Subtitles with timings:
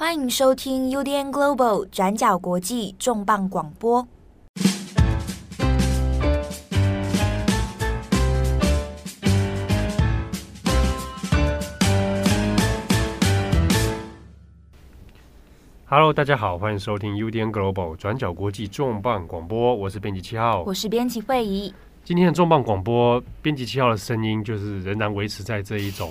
[0.00, 4.06] 欢迎收听 UDN Global 转角国际重磅广播。
[15.86, 21.74] Hello，大家好，欢迎收听 UDN Global 转角国际重磅广播，我是编辑七号，我是编辑惠仪。
[22.04, 26.08] 今天的重磅广播，编辑七号的声音就是仍然维持在这一种。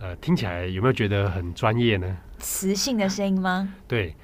[0.00, 2.16] 呃，听起来有没有觉得很专业呢？
[2.38, 3.74] 磁性的声音吗？
[3.88, 4.14] 对，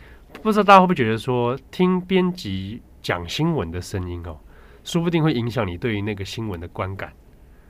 [0.41, 4.39] 不知道大家会不会觉得说，听编辑讲新闻的声音哦，
[4.85, 7.13] 说不定会影响你对于那个新闻的观感，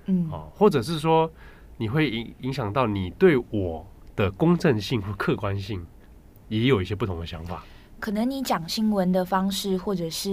[0.04, 1.32] 嗯，哦，或者是说
[1.78, 5.84] 你会影影响到你对我的公正性或客观性，
[6.48, 7.64] 也有一些不同的想法。
[7.98, 10.28] 可能你讲新闻的方式，或者是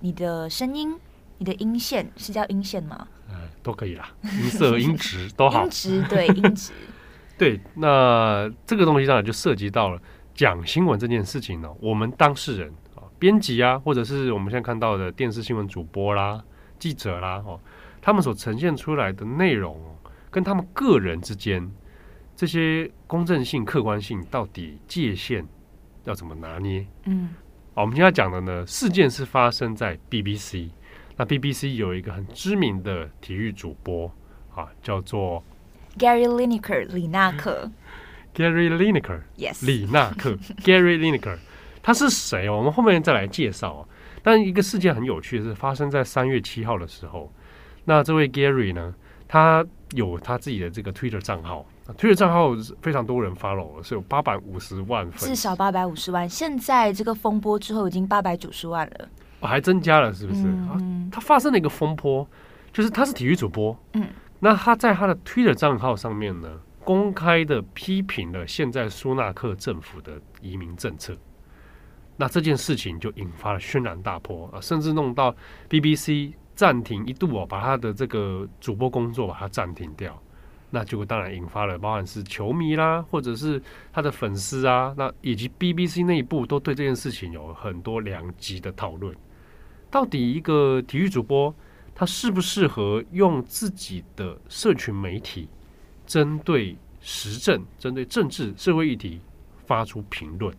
[0.00, 0.96] 你的声音、
[1.38, 3.06] 你的音线，是叫音线吗？
[3.28, 6.72] 呃，都可以啦，音色、 音质都好，音质对，音质。
[7.38, 10.00] 对，那这个东西当然就涉及到了
[10.34, 11.70] 讲新闻这件事情呢。
[11.80, 16.42] 我们当事人啊，编辑啊，或者是我们现在看到的电视新闻主播啦、
[16.78, 17.60] 记者啦，哦，
[18.00, 19.78] 他们所呈现出来的内容，
[20.30, 21.70] 跟他们个人之间
[22.34, 25.46] 这些公正性、客观性到底界限
[26.04, 26.86] 要怎么拿捏？
[27.04, 27.34] 嗯，
[27.74, 30.70] 好，我们今天要讲的呢，事件是发生在 BBC。
[31.18, 34.10] 那 BBC 有一个很知名的体育主播
[34.54, 35.44] 啊，叫做。
[35.98, 37.70] Gary Lineker，李纳克。
[38.34, 40.32] Gary Lineker，Yes，李纳克。
[40.62, 41.38] Gary Lineker，
[41.82, 42.58] 他是谁哦？
[42.58, 43.88] 我们后面再来介绍哦。
[44.22, 47.32] 但一个事件很有趣的是，发生在三月七号的时候。
[47.84, 48.94] 那这位 Gary 呢，
[49.26, 51.64] 他有他自己的这个 Twitter 账号
[51.96, 52.50] ，Twitter 账号
[52.82, 56.28] 非常多人 follow，是有八百五十万粉，至少八百五十万。
[56.28, 59.08] 现在这个风波之后，已经八百九十万了。
[59.40, 60.42] 哦，还增加了，是不是？
[60.42, 62.28] 嗯，他发生了一个风波，
[62.72, 64.06] 就是他是体育主播，嗯。
[64.46, 66.48] 那他在他的 Twitter 账号上面呢，
[66.84, 71.16] 公开的批评了现在苏纳克政府的移民政策。
[72.16, 75.34] 那这件事情就引发了轩然大波啊，甚至弄到
[75.68, 80.16] BBC 暂停一度哦，把他的这个主播工作把它暂停掉。
[80.70, 83.60] 那结果当然引发了，包含是球迷啦，或者是
[83.92, 89.12] 他的粉丝啊，那以及 BBC 内部都对这件事情有很多两极的讨论。
[89.90, 91.52] 到底一个体育主播，
[91.98, 95.48] 他适不适合用自己的社群媒体，
[96.06, 99.18] 针对时政、针对政治、社会议题
[99.64, 100.54] 发出评论？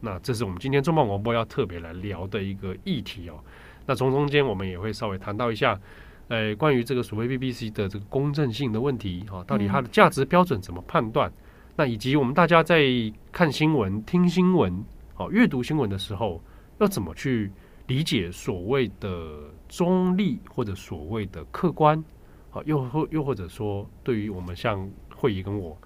[0.00, 3.38] 那这是我们今天重磅广播要特别来聊的一个议题哦。
[3.84, 5.78] 那从中间我们也会稍微谈到一下，
[6.28, 11.30] 呃，关于这个所谓 BBC 的这个公正性的问题啊，到底它的价值标准怎么判断？
[11.76, 12.82] 那以及我们大家在
[13.30, 14.82] 看新闻、听新闻、
[15.18, 16.42] 哦阅读新闻的时候，
[16.78, 17.52] 要怎么去
[17.86, 19.52] 理解所谓的？
[19.70, 22.04] 中立或者所谓的客观，
[22.50, 25.78] 好，又或又或者说，对于我们像慧仪跟我，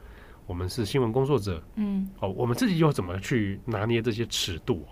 [0.47, 4.85] 我们是新闻工作者，嗯，哦，我们自己又怎么去拿捏这些尺度？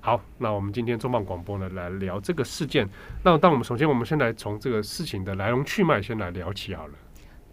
[0.00, 2.86] 好，那我们今天重磅广播呢，来聊这个事件。
[3.24, 6.94] 那当我们首先，我们先来从这个事情的来龙去脉先来聊起好了。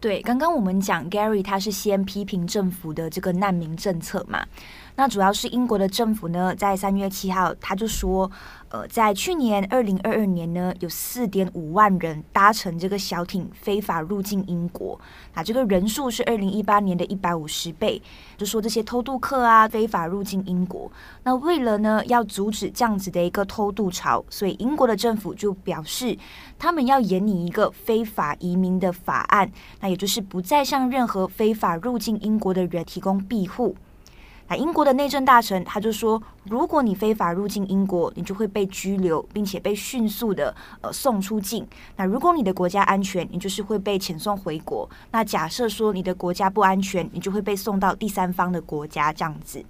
[0.02, 4.46] 对，刚刚我们讲 Gary 他是先批评政府的这个难民政策嘛。
[4.96, 8.30] 那主要是英国的政府呢，在三月七号，他就说，
[8.68, 15.00] 呃，在去年二零二二年呢，有四点五万人搭乘这个小艇非法入境英国，
[15.34, 18.02] 啊，这个人数是二零一八年的一百五十倍。
[18.38, 20.92] 就说这些偷渡客啊，非法入境英国。
[21.24, 26.18] 那为了呢，要阻止这样子的一个偷渡潮，所以英国的政府就表示，
[26.58, 29.50] 他们要研拟一个非法移民的法案，
[29.80, 33.76] 那也就是不再向任何非法入境英国的人提供庇护。
[34.52, 41.68] 那英国的内政大臣他就说，如果你非法入境英国，你就会被拘留，并且被迅速的呃送出境。
[41.98, 44.90] 那如果你的国家安全，你就是会被遣送回国。
[45.12, 49.64] 那假设说你的国家不安全，你就会被送到第三方的国家这样子。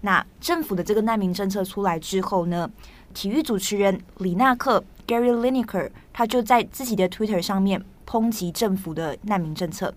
[0.00, 2.70] 那政府的这个难民政策出来之后呢，
[3.16, 9.94] 体育主持人李纳克 Gary Lineker 他就在自己的 Twitter 上面抨击政府的难民政策。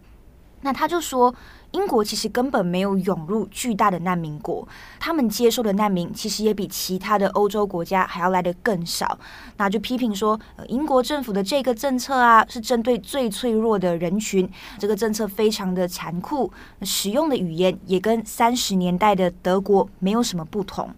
[0.61, 1.35] 那他就说，
[1.71, 4.65] 英国其实根本没有涌入巨大的难民国，
[5.01, 9.19] 他们接受的难民其实也比其他的欧洲国家还要来得更少。
[9.57, 10.39] 那就批评说，
[10.69, 16.49] 英国政府的这个政策啊，是针对最脆弱的人群，这个政策非常的残酷，
[16.83, 20.89] 使用的语言也跟三十年代的德国没有什么不同。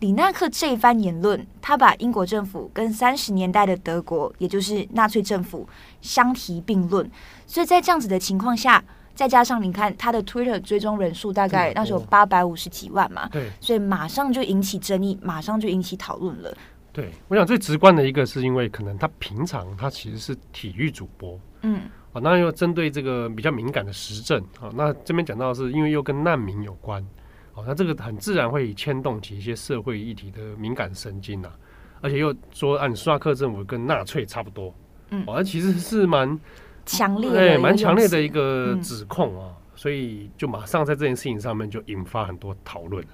[0.00, 5.66] 李纳克这一番言论，他把英国政府跟三十年代的德国，也就是纳粹政府
[6.02, 7.08] 相提并论。
[7.46, 8.82] 所以在这样子的情况下，
[9.14, 16.52] 再加上你看他的 Twitter 追踪人数大概那时候八百五十几万嘛，对，所以马上就引起争议，马上就引起讨论了。
[16.92, 21.82] 对，我想最直观的一个是因为可能他平常他其实是体育主播，嗯，
[22.12, 27.04] 啊，那又针对这个比较敏感的时政啊，那这边讲到是因为又跟难民有关。
[27.54, 31.54] 哦，那这个很自然会牵动起一些社会议题的敏感神经呐、啊，
[32.00, 34.74] 而且又说啊，苏纳克政府跟纳粹差不多，
[35.10, 36.36] 嗯，哦，那其实是蛮
[36.84, 43.04] 强烈的，对，蛮强烈的一个指控啊，嗯、所以就马上在这件事情上面就引发很多讨论。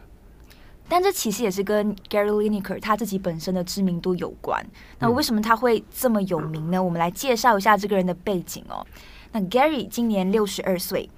[0.89, 4.67] 但这其实也是跟 Gary Lineker 他自己本身的知名度有关。
[4.99, 6.79] 那为什么他会这么有名呢？
[6.79, 8.85] 嗯、我们来介绍一下这个人的背景哦。
[9.33, 11.11] 那 Gary 今年六十二岁。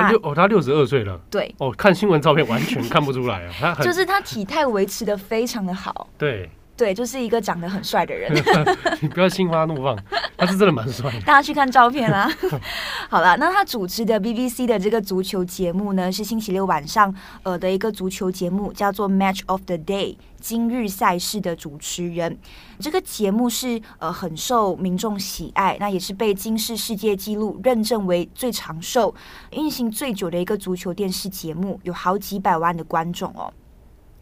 [0.00, 1.20] 他六哦，他六十二岁了。
[1.30, 6.08] 对哦，看新闻照片完全看不出来啊，他就是他体态维持的非常的好。
[6.16, 6.50] 对
[6.82, 8.28] 对，就是一个长得很帅的人。
[9.00, 9.96] 你不要心花怒放，
[10.36, 11.20] 他是真的蛮帅的。
[11.20, 12.28] 大家去看照片啦。
[13.08, 17.14] 好了，那他主持的 BBC 的这个足球节目呢，是星期六晚上
[17.44, 20.16] 呃的一个足球节目，叫做 Match of the Day。
[20.40, 22.36] 今日赛事的主持人，
[22.80, 29.14] 这个节目是呃很受民众喜爱，那也是被金氏世界纪录认证为最长寿、
[29.52, 33.52] 运行最久的一个足球电视节目，有好几百万的观众哦。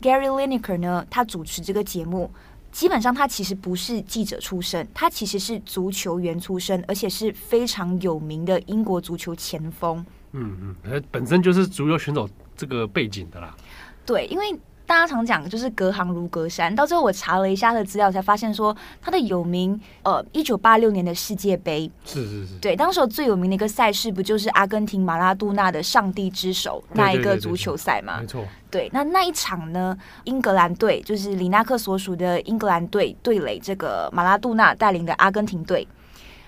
[0.02, 2.30] Gary Lineker 呢，他主持这个节目，
[2.72, 10.04] 基本上他其实不是记者出身，他其实是足球员出身，而且是非常有名的英国足球前锋。
[10.32, 13.56] 嗯嗯，本身就是足球选手这个背景的啦。
[14.06, 14.58] 对，因为。
[14.90, 28.18] 大家常讲就是隔行如隔山，到最后我查了一下他的资料，才发现说他的有名，呃，一九八六年的世界杯，是是是，对，当时最有名的一个赛事不就是阿根廷马拉杜纳的上帝之手那一个足球赛吗？
[28.20, 35.86] 没错，对，那那一场呢，英格兰队就是里纳克所属的英格兰队对垒这个马拉杜纳带领的阿根廷队，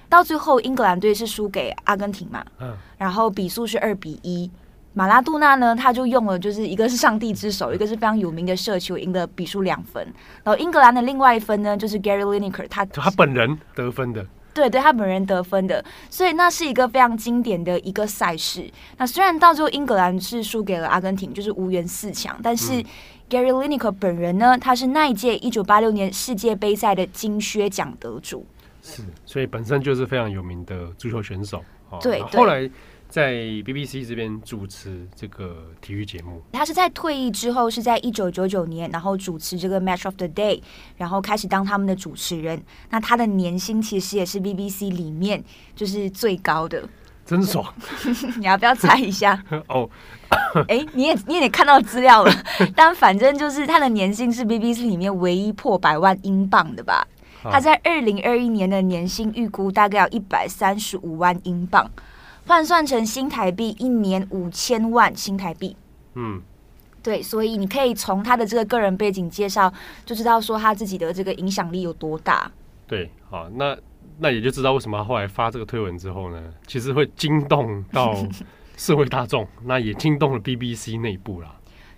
[0.09, 4.51] 到最后英格兰队是输给阿根廷嘛，嗯，然后比数是二比一。
[4.95, 10.03] 马拉杜纳呢，他就用了，就是一个是上帝之手，一个是非常有名的射球，赢得比数两分。
[10.45, 18.71] 然后英格兰的另外一分呢，就是 Gary Lineker 他他本人得分的，对对，他本人得分的，所以那是一个非常经典的一个赛事。
[18.99, 22.85] 那虽然到最后英格兰是输给了阿根廷，就是无缘四强，但是
[23.31, 28.47] Gary Lineker 本人呢，他是那一届一九八六年世界杯赛的金靴奖得主，
[28.83, 31.65] 是，所以本身就是非常有名的足球选手。
[32.03, 32.71] 对，后来。
[33.13, 40.63] 在 BBC 这边主持这个体育节目，他是在退役之后，是在一九九九年，然后主持这个 Match of the Day，
[40.97, 42.63] 然后开始当他们的主持人。
[42.89, 45.45] 那他的年薪其实也是 BBC 里面
[45.77, 46.89] 就是最高的，
[47.27, 47.63] 真爽！
[48.41, 49.45] 你要不要猜一下？
[49.69, 49.87] 哦，
[50.69, 52.33] 哎，你也你也得看到资料了，
[52.75, 57.07] 但反正就是他的年薪是 BBC 里面唯一破百万英镑的吧？
[57.43, 61.91] 他在二零二一年的年薪预估大概要一百三十五万英镑。
[62.47, 65.77] 换算成新台币，一年五千万新台币。
[66.15, 66.43] 嗯，
[67.03, 69.73] 对，所以你可以从他的这个个人背景介绍，
[70.05, 72.51] 就知道说他自己的这个影响力有多大。
[72.87, 73.77] 对，好，那
[74.19, 78.15] 那也就知道为什么后来发这个推文之后呢，其实会惊动到
[78.77, 81.55] 社会大众，那也惊动了 BBC 内部啦。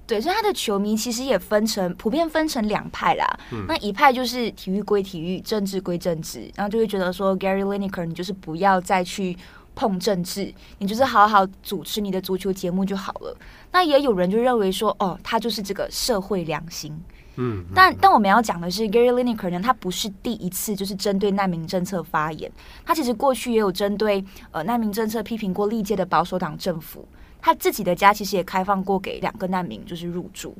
[0.06, 3.26] 对，所以他的球迷其实也分成普遍分成两派啦。
[3.50, 9.36] 嗯，那一派就是体育归体育，政治归政治，然后就会觉得说 Gary Lineker，你就是不要再去。
[9.74, 13.36] 碰政治，你就是好好主持你的足球节目就好了。
[13.72, 16.92] 那也有人就认为说，哦，他就是这个社会良心。
[17.36, 22.50] 嗯，嗯，但但我们要讲的是，Gary Lineker 呢，他不是第一次就是针对难民政策发言，
[22.84, 27.06] 他其实过去也有针对呃难民政策批评过历届的保守党政府。
[27.40, 30.56] 他自己的家其实也开放过给两个难民就是入住。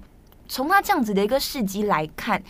[0.49, 2.43] 从他这样子的一个事迹来看，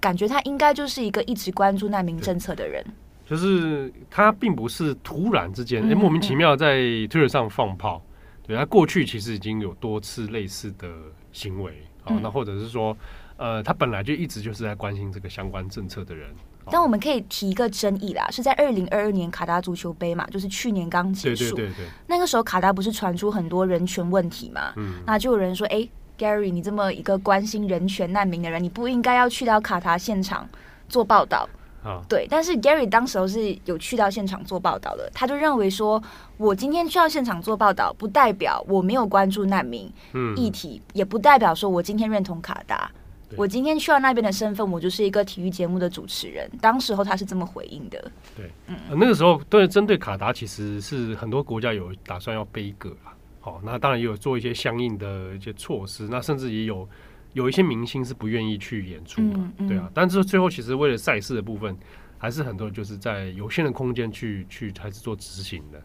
[0.00, 2.82] 感觉他应该就是一个一直关注难民政策的人。
[3.24, 8.02] 就是他并不是突然之间，莫名其妙在 Twitter 上放炮。
[8.46, 10.86] 对，他过去其实已经有多次类似的
[11.32, 12.94] 行为，好，那或者是说，
[13.38, 16.28] 呃，他本来就一直就是在关心这个相关政策的人。
[16.70, 30.46] 但我们可以提一个争议啦，是在二零二二年卡达足球杯嘛，就是去年刚结束，对对对对，那个时候卡达不是传出很多人权问题嘛，嗯，那就有人说，哎、欸，Gary，你这么一个关心人权难民的人，你不应该要去到卡达现场
[30.86, 31.48] 做报道。
[32.08, 36.02] 对，但是 Gary 当时候是有去到现场做报道的，他就认为说，
[36.38, 39.92] 我今天去到现场做报道，不代表我没有关注难民
[40.36, 42.90] 议题，嗯、也不代表说我今天认同卡达，
[43.36, 46.50] 我今天去到那边的身份，我就是一个体育节目的主持人。
[46.60, 48.10] 当时候他是这么回应的。
[48.34, 56.88] 对，嗯，那个时候对针对卡达，其实是很多国家有打算要杯葛啊，好，那当然也有做一些相应的一些措施，那甚至也有。
[57.34, 61.76] 有一些明星是不愿意去演出嘛，对啊，但是最后其实为了赛事的部分，
[62.16, 65.82] 还是很多人就是在有限的空间去去还是做执行的。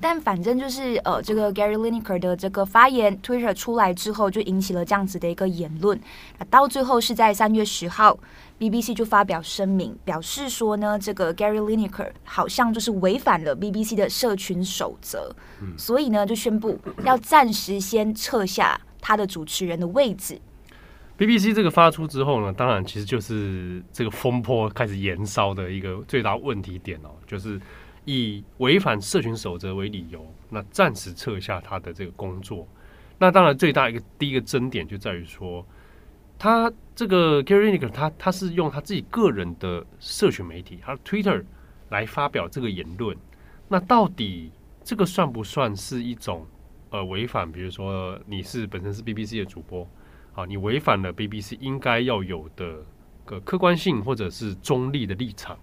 [0.00, 6.00] 但反正就是呃，这个 Gary Lineker 的这个发言 Twitter 出来之后，就引起了这样子的一个言论。
[6.48, 8.16] 到最后是在三月十号
[8.60, 15.34] ，BBC 就发表声明，表示说呢，这个 Gary Lineker 好像就是违反了 BBC 的社群守则，
[15.76, 18.80] 所以呢就宣布要暂时先撤下。
[19.00, 20.38] 他的主持人的位置。
[21.18, 27.60] BBC 这个发出之后呢，当然其实就是这个风波开始延烧的一个最大问题点哦，就是
[28.04, 32.64] 以违反社群守则为理由，那暂时撤下他的这个工作。
[33.18, 35.66] 那当然最大一个第一个争点就在于说，
[36.38, 41.44] 他这个 Gary Lineker 他他是用他自己个人的社群媒体，他的 Twitter
[41.88, 43.16] 来发表这个言论。
[43.66, 44.52] 那到底
[44.84, 46.46] 这个算不算是一种
[46.90, 47.50] 呃违反？
[47.50, 49.84] 比如说你是本身是 BBC 的主播。
[50.38, 52.76] 啊，你违反了 BBC 应该要有的
[53.24, 55.58] 个客观性或者是中立的立场。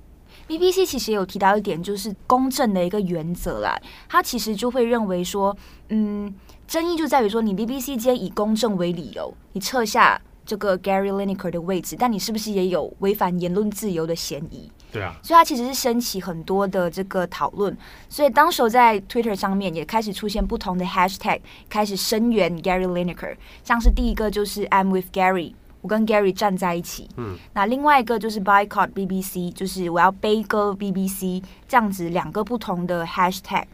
[0.50, 3.80] BBC 其实有提到一点，就是公正的一个原则啦。
[4.10, 5.56] 他其实就会认为说，
[5.88, 6.36] 嗯，
[6.68, 14.70] 争议就在于说，你 BBC 今天以公正为理由，你撤下这个 Gary Lineker 的位置，但你是不是也有违反言论自由的嫌疑？
[14.96, 17.76] 对啊，所以它其实是升起很多的这个讨论，
[18.08, 33.66] 所以当时在 Twitter 上面也开始出现不同的 Hashtag，开始声援 Gary Lineker，像是第一个就是 I'm with Gary，我跟 Gary 站在一起，嗯，那另外一个就是 Boycott BBC，就是我要背歌 BBC，这样子两个不同的 Hashtag。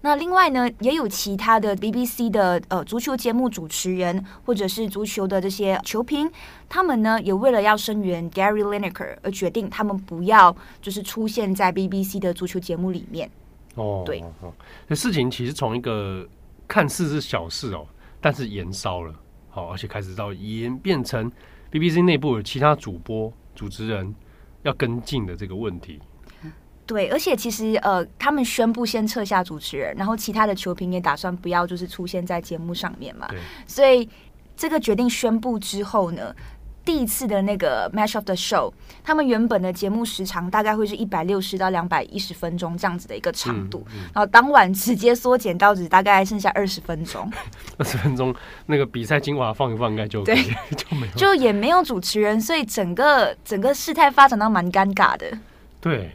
[0.00, 6.30] 那另外呢，也有其他的 BBC 的呃足球节目主持人，或者是足球的这些球评，
[6.68, 13.28] 他们呢也为了要声援 Gary Lineker 而决定他们不要就是出现在 BBC 的足球节目里面。
[13.74, 14.52] 哦，对，哦，
[14.88, 16.26] 这事情其实从一个
[16.68, 17.84] 看似是小事哦，
[18.20, 19.12] 但是延烧了，
[19.50, 21.30] 好，而且开始到演变成
[21.72, 24.14] BBC 内部有其他主播、主持人
[24.62, 26.00] 要跟进的这个问题。
[26.88, 33.26] 对，而且其实呃，他们宣布先撤下主持人，然后其他的球评也打算不要就是出现在节目上面嘛。
[33.28, 33.38] 对。
[33.66, 34.08] 所以
[34.56, 36.34] 这个决定宣布之后呢，
[36.86, 38.72] 第一次的那个 Match of the Show，
[39.04, 47.30] 他们原本的节目时长大概会是一百六十到两百一十分钟这样子的一个长度，嗯嗯、然后当晚直接缩减到只大概剩下二十分钟。
[47.76, 50.34] 二十分钟，那个比赛精华放一放应该就对
[50.74, 55.30] 就没有，就也没有主持人，所以整个整个事态发展到蛮尴尬的。
[55.82, 56.10] 对。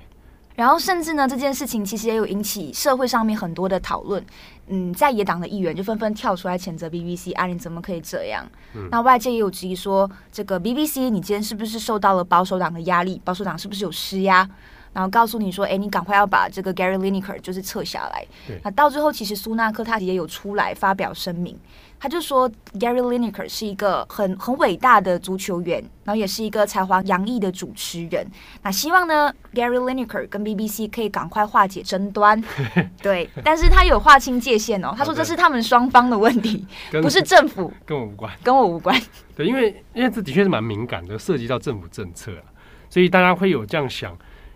[0.56, 4.24] 然后，甚至呢，这件事情其实也有引起社会上面很多的讨论。
[4.68, 8.48] 嗯，在野党的议员就纷纷跳出来谴责 BBC，啊，你怎么可以这样？
[8.76, 13.20] 嗯，那外界也有质疑说，这个 BBC，你今天是不是受到了保守党的压力？
[13.26, 14.48] 保守党是不是有施压？
[14.94, 18.26] 然后告诉你说，哎，你赶快要把这个 Gary Lineker 就是撤下来。
[18.64, 21.58] 那到最后，其实苏纳克他也有出来发表声明。
[22.04, 28.28] 他就说，Gary Lineker 是一个很很伟大的足球员，然后也是一个才华洋溢的主持人。
[28.62, 32.44] 那希望呢，Gary Lineker 跟 BBC 可以赶快化解争端。
[33.02, 34.94] 对，但是他有划清界限哦。
[34.98, 36.68] 他说这是他们双方的问题，
[37.02, 39.02] 不是政府，跟我无关，跟我无关。
[39.34, 42.44] 对，因为因为这的确是蛮敏感的，涉及到政府政策啊，
[42.90, 44.14] 所以大家会有这样想，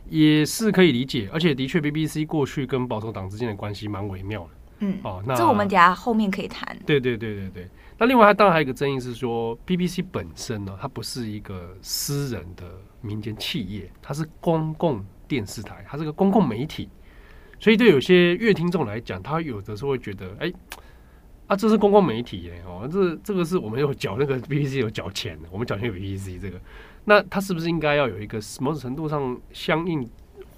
[0.10, 1.30] 也是可以理解。
[1.32, 4.50] 而且的确，BBC 过去跟保守党之间的关系蛮微妙的。
[4.80, 6.78] 嗯，哦，那这我们等下后面可以谈。
[6.86, 7.68] 对对对对对。
[8.00, 12.64] 那另外，它当然还有一个争议是说，BBC 本身呢，它不是一个私人的
[13.02, 16.88] 民间企业，它是公共电视台，它是个公共媒体。
[17.60, 20.54] 所以对有些乐听众来讲，他有的时候会觉得，哎，
[21.48, 26.62] 啊，这是公共媒体耶，哦，这这个是我们有缴那个 BBC 有缴钱的，我们缴钱有 BBC 这个，
[27.06, 30.08] 那它是不是应该要有一个某种程度上相应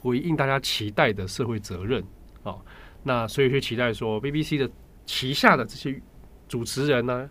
[0.01, 2.03] 回应大家期待的社会责任
[3.03, 4.69] 那所以就期待说，BBC 的
[5.05, 5.99] 旗下的这些
[6.47, 7.29] 主持人呢，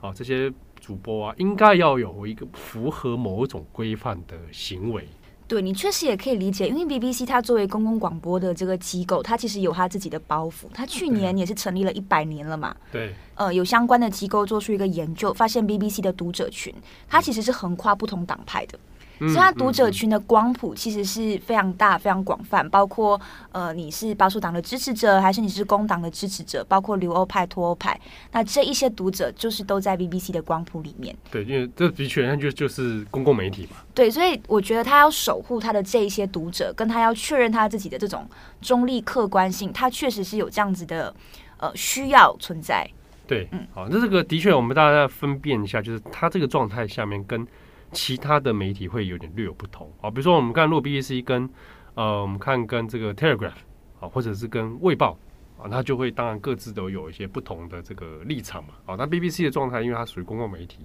[0.00, 5.06] 啊，这些主播啊，应该要有一个符合某种规范的行为。
[5.48, 10.66] 对，你确实也可以理解，因为 BBC 它作为公共广播的这个机构，它其实有它自己的包袱。
[10.74, 12.76] 它去年也是成立了一百年了嘛。
[12.92, 13.14] 对。
[13.34, 16.74] 呃，有相关的机构做出一个研究，发现 BBC 的读者群，
[17.08, 18.78] 它其实是横跨不同党派的。
[19.18, 23.20] 所以，他读者群的光谱其实是非常大、非常广泛，包括
[23.50, 27.98] 呃，你是保守党的支持者，还是你是工党的支持者，包括留欧派、脱欧派，
[28.30, 31.16] 那这一些读者就是都在 BBC 的光谱里面。
[31.30, 33.78] 对，因为这的确，那就就是公共媒体嘛。
[33.94, 38.28] 对，所以我觉得他要守护他的这一些读者，跟他要确认他自己的这种
[38.60, 41.12] 中立客观性，他确实是有这样子的
[41.56, 42.88] 呃需要存在。
[43.26, 47.46] 对，嗯，好，那这个的确，我们大家要分辨一下，就是他这个状态下面跟。
[47.92, 51.48] 其他的媒体会有点略有不同啊，比如说我们看，如果 BBC 跟
[51.94, 53.52] 呃，我们看跟这个 Telegraph
[54.00, 55.18] 啊，或者是跟卫报
[55.58, 58.74] 啊，那就会当然各自都有一些不同的这个立场嘛。
[58.86, 60.78] 啊，那 BBC 的状态，因为它属于公共媒体，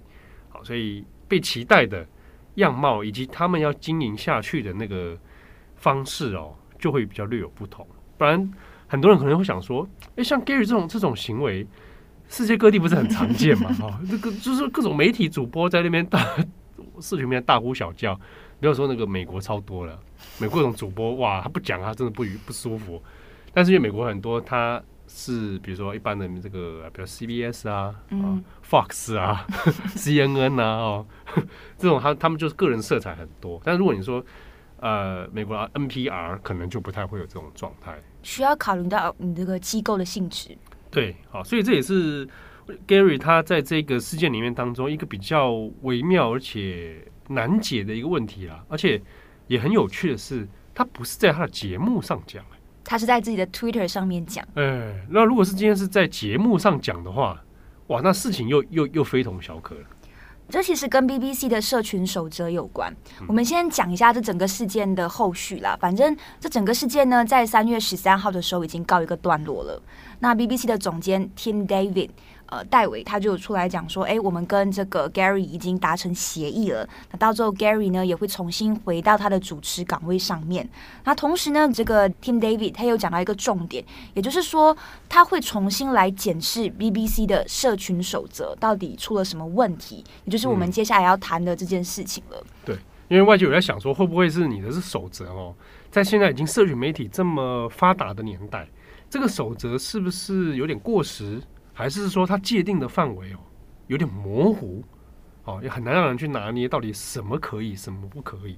[0.50, 2.06] 好，所以被期待的
[2.56, 5.18] 样貌以及他们要经营下去的那个
[5.76, 7.86] 方式哦，就会比较略有不同。
[8.18, 8.52] 不然
[8.88, 11.68] 很多人可能会想说，诶，像 Gary 这种这种行为，
[12.28, 13.72] 世界各地不是很常见嘛？
[13.74, 16.20] 哈， 这个就是各种媒体主播在那边打。
[17.04, 18.20] 视频里面大呼小叫，
[18.60, 20.00] 不要说那个美国超多了，
[20.40, 23.00] 美国这种主播哇，他不讲他真的不不舒服。
[23.54, 29.46] 但是因为美国很多他是比如说一般的这个，比如 CBS 啊，嗯、啊，Fox 啊
[29.96, 31.06] ，CNN 啊，哦，
[31.78, 33.62] 这种他他们就是个人色彩很多。
[33.64, 34.26] 但如果你说
[34.80, 37.96] 呃美国 NPR，可能就不太会有这种状态。
[38.24, 40.58] 需要考虑到你这个机构的性质。
[40.90, 42.28] 对，好，所以这也是
[42.88, 45.52] Gary 他在这个事件里面当中一个比较
[45.82, 48.64] 微妙而且难解的一个问题啦。
[48.68, 49.02] 而且
[49.48, 52.44] 也很有趣的是，他不是在他的节目上讲。
[52.86, 54.46] 他是在自己的 Twitter 上面讲。
[54.56, 57.42] 哎，那如果是今天是在节目上讲的话，
[57.88, 59.82] 哇，那事情又又又非同小可了。
[60.50, 62.94] 这其实跟 BBC 的社群守则有关。
[63.22, 65.78] 嗯、我们先讲一下这整个事件的后续啦。
[65.80, 69.82] 反正这整个事件呢，在三月十三号的时候已经告一个段落了。
[70.20, 72.10] 那 BBC 的总监 Tim David。
[72.54, 76.88] 呃，戴维他就出来讲说，哎，我们跟这个 Gary 已经达成协议了。
[77.10, 80.70] 那到时候 Gary 呢也会重新回到他的主持岗位上面。
[81.04, 83.84] 那同时呢，这个 Tim David 他又讲到一个重点，
[84.14, 84.78] 也就是说
[85.10, 92.38] 他会重新来检视 BBC 的社群守则到底出了什么问题，也就是我们接下来要谈的这件事情了。
[92.40, 92.76] 嗯、对，
[93.08, 95.56] 因为外界有在想说，会不会是你的是守则哦？
[95.90, 98.68] 在现在已经社群媒体这么发达的年代，
[99.10, 101.42] 这个守则是不是有点过时？
[101.74, 103.40] 还是说它界定的范围哦，
[103.88, 104.84] 有点模糊，
[105.44, 108.58] 哦，也很难让人去拿捏到底什么可以，什么不可以。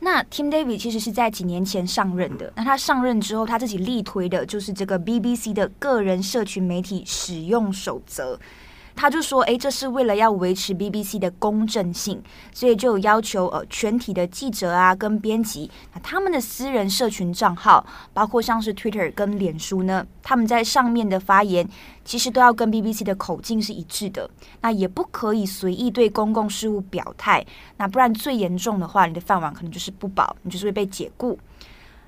[0.00, 8.38] 那 Tim David 其实是在几年前上任的，那他上任之后，他自己力推的就是这个 BBC 的个人社群媒体使用守则。
[8.96, 12.22] 他就说：“诶，这是为了要维持 BBC 的公正性，
[12.52, 21.68] 所以就有要求呃，全体的记者啊跟编辑，那他们的私人社群账号，包括像是 Twitter 跟脸书呢，他们在上面的发言，
[22.04, 24.30] 其实都要跟 BBC 的口径是一致的。
[24.60, 27.44] 那也不可以随意对公共事务表态，
[27.76, 31.38] 那不然最严重的话，你的饭碗可能就是不保，你就是会被解雇。”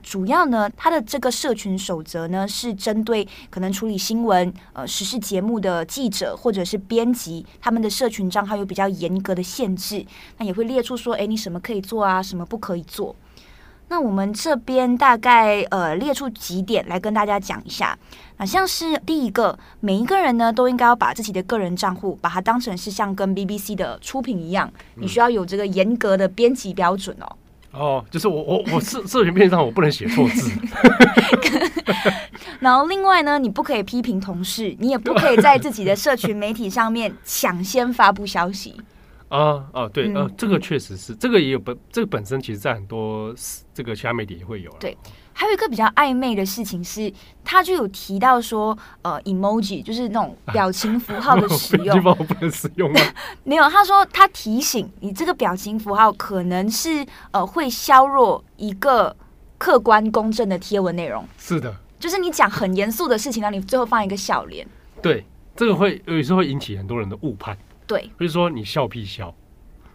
[0.06, 10.06] 主要呢，它的这个社群守则呢，是针对可能处理新闻、呃时事节目的记者或者是编辑，他们的社群账号有比较严格的限制。
[10.38, 13.16] 那也会列出说，哎，你什么可以做啊，什么不可以做。
[13.88, 17.98] 那我们这边大概呃列出几点来跟大家讲一下。
[18.36, 27.26] 那像是第一个，每一个人呢都应该要把自己的个人账户，把它当成是像跟 BBC 的出品一样，你需要有这个严格的编辑标准哦。
[27.76, 30.50] 哦，就是我我我社社群面上我不能写错字，
[32.60, 38.74] 然后另外呢，你不可以批评同事，你也不可以在自己的社群媒体上面抢先发布消息。
[39.28, 43.34] 啊啊，对，呃、嗯啊，这个确实是，这个也有本，这个本身其实在很多
[43.74, 44.70] 这个其他媒体也会有。
[44.78, 44.96] 对。
[45.38, 47.12] 还有一个比较暧昧的事情是，
[47.44, 52.98] 他就有提到说，呃，emoji 就是那种表情符号的使用， 不能使用吗？
[53.44, 59.14] 没有，他说他提醒你，这个表情符号可能是呃会削弱一个
[59.58, 61.22] 客观公正的贴文内容。
[61.36, 64.66] 是的，就是你讲很严肃的事情，让你最后放一个笑脸。
[65.02, 65.22] 对，
[65.54, 67.54] 这个会有时候会引起很多人的误判。
[67.86, 69.34] 对，就是说你笑屁笑。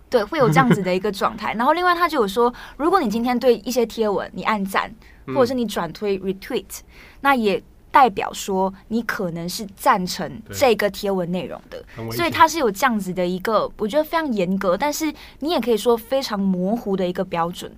[0.07, 1.53] 对，会有这样子的一个状态。
[1.53, 4.93] 然后另外他就有说，如果你今天对一些贴文你按赞。
[5.33, 6.79] 或者是你转推 retweet，
[7.21, 17.71] 那也代表说你可能是赞成这个贴文内容的，所以它是有这样子的一个，我觉得非常严格，但是你也可以说非常模糊的一个标准。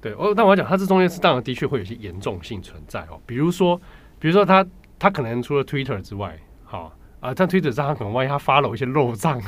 [0.00, 3.76] 对，哦，但我要讲，它这中间是当然的确会有些严重性存在哦，比如说，
[4.20, 4.64] 比如说他
[4.98, 9.40] 他可能除了 Twitter 之外，好啊，但 Twitter 上他可能万一他发了一些漏账，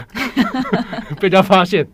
[1.20, 1.86] 被人家发现，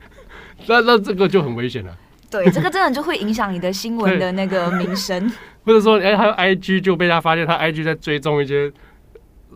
[0.67, 1.95] 那那这个就很危险了。
[2.31, 5.31] 对，这个真的就会影响你的新闻的那个名声，
[5.65, 8.71] 或者说，哎，还有 IG 就被他发现，他 IG 在追踪一些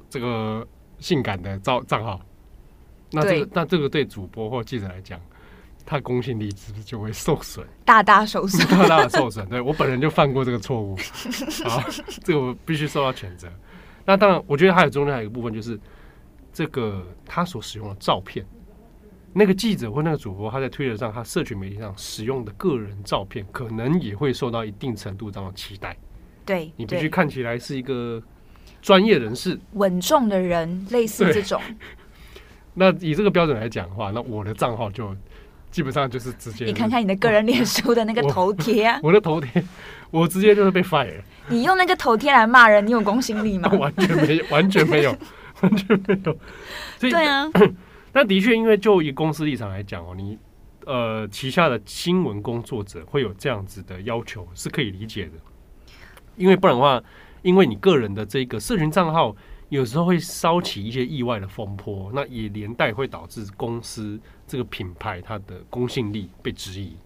[0.08, 0.66] 这个
[0.98, 2.20] 性感的账账号，
[3.12, 5.20] 那这个那这个对主播或记者来讲，
[5.84, 7.64] 他公信力是不是就会受损？
[7.84, 9.46] 大大受损， 大大的受损。
[9.48, 10.96] 对，我本人就犯过这个错误，
[11.68, 11.82] 好，
[12.24, 13.48] 这个我必须受到谴责。
[14.06, 15.78] 那当然，我觉得还有中间还有一个部分，就是
[16.52, 18.44] 这个他所使用的照片。
[19.32, 25.96] 那个记者或那个主播，他在推特上，他社群媒体上使用的个人照片，可能也会受到一定程度上的期待。
[26.44, 28.20] 对，你必须看起来是一个
[28.80, 31.60] 专业人士、稳重的人，类似这种。
[32.74, 35.14] 那以这个标准来讲的话，那我的账号就
[35.70, 36.64] 基本上就是直接。
[36.64, 39.62] 你看看你的个人脸书的那个头贴啊，我， 我的头贴，
[40.10, 41.20] 我直接就是被 fire。
[41.48, 43.68] 你用那个头贴来骂人，你有公信力吗？
[43.78, 45.14] 完全没有，完全没有，
[45.60, 46.38] 完全没有。
[46.98, 47.46] 所以对啊。
[48.12, 50.38] 那的确，因为就以公司立场来讲哦，你
[50.86, 55.32] 呃旗下的新闻工作者会有这样子的要求是可以理解的，
[56.36, 57.02] 因为不然的话，
[57.42, 59.36] 因为你个人的这个社群账号
[59.68, 66.96] 有时候会烧起一些意外的风波，那也连带会导致公司这个品牌它的公信力被质疑。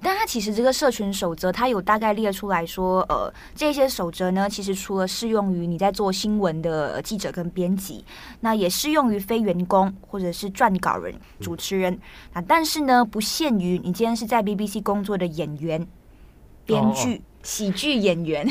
[0.00, 8.02] 对但他其实这个社群守则，他有大概列出来说，呃，这些守则呢，其实除了适用于你在做新闻的记者跟编辑，
[8.40, 11.98] 那也适用于非员工或者是撰稿人、主持人
[12.32, 12.40] 啊。
[12.40, 15.86] 但是呢，不限于你今天是在 BBC 工作的演员、
[16.64, 18.50] 编剧、哦哦喜剧演员，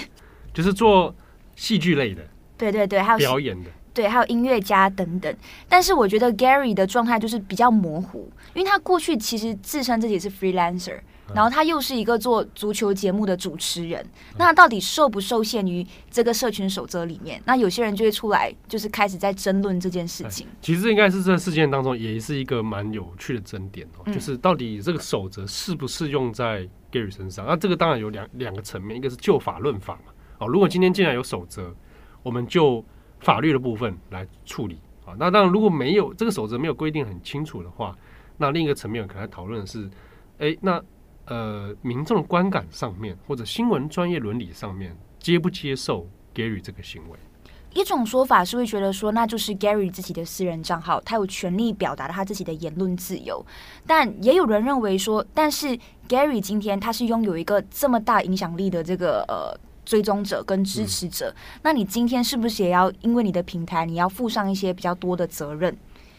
[0.54, 1.16] 就是做
[1.56, 2.22] 戏剧类的，
[2.56, 3.70] 对对对，还有表演的。
[3.94, 5.36] 对，还有音乐家等等，
[5.68, 11.00] 但是我觉得 Gary 的状态就是比较模糊，因为他过去其实自称自己是 freelancer，
[11.34, 14.06] 然后他又是一个做足球节目的主持人，
[14.38, 17.42] 那他到底受不受限于这个社群守则里面？
[17.46, 20.48] 那有些人就会出来，就是开始在争论这件事情。
[20.62, 27.46] 其实应该是这个事件当中也是一个蛮有趣的争点哦，就是到底这个守则适不适用在 Gary 身上？
[27.46, 30.13] 那这个当然有两两个层面，一个是就法论法嘛。
[30.40, 31.74] 哦，如果今天既然有守则，
[32.24, 32.84] 我们就
[33.20, 37.96] 法律的部分来处理啊，那当然如果没有这个守则没有规定很清楚的话，
[38.38, 39.86] 那另一个层面可能讨论的是，
[40.38, 40.80] 哎、欸，那
[41.28, 47.18] 呃民众观感上面或者新闻专业伦理上面接不接受 Gary 这个行为？
[47.74, 53.46] 一种说法是会觉得说，那就是 Gary 自己的私人账号，他有权利表达他自己的言论自由，
[53.86, 55.78] 但也有人认为说，但是
[56.10, 59.58] Gary 今天他是拥有一个这么大影响力的这个呃。
[59.88, 65.74] 追踪者跟支持者，嗯，那你今天是不是也要因为你的平台，你要负上一些比较多的责任？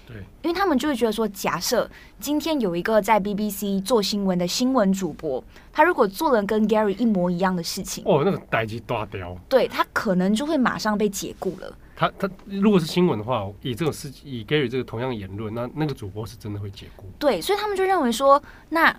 [0.08, 11.76] 对，因为他们就会觉得说，假设今天有一个在 BBC 做新闻的新闻主播，他如果做了跟 Gary 一模一样的事情，哦，那个代志大掉，对，他可能就会马上被解雇了。
[11.94, 17.04] 他他如果是新闻的话，以这种事以 Gary 这个同样言论，那那个主播是真的会解雇。
[17.18, 18.96] 对，所以他们就认为说，那。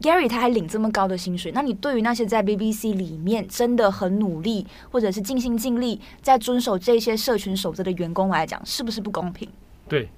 [0.00, 9.48] Gary 他还领这么高的薪水，那你对于那些在 BBC 里面真的很努力，或者是尽心尽力在遵守这些社群守则的员工来讲，是不是不公平？
[9.88, 10.08] 对，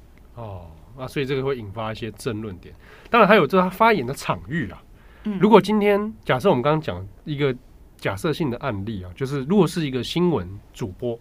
[0.41, 2.75] 哦，那所以这个会引发一些争论点。
[3.11, 4.83] 当然还有就是他发言的场域啊。
[5.25, 7.55] 嗯，如果今天假设我们刚刚讲一个
[7.97, 11.19] 假设性的案例啊，就是如果是一个新闻主播，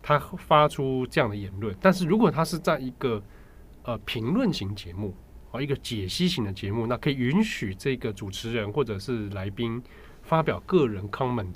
[0.00, 3.20] 他发出这样的言论，但是如果他是在一个
[3.82, 5.12] 呃评论型节目
[5.50, 5.60] 啊。
[5.60, 9.82] 一个解析型的节目，那可以允许这个主持人或者是来宾
[10.22, 11.54] 发表个人 comment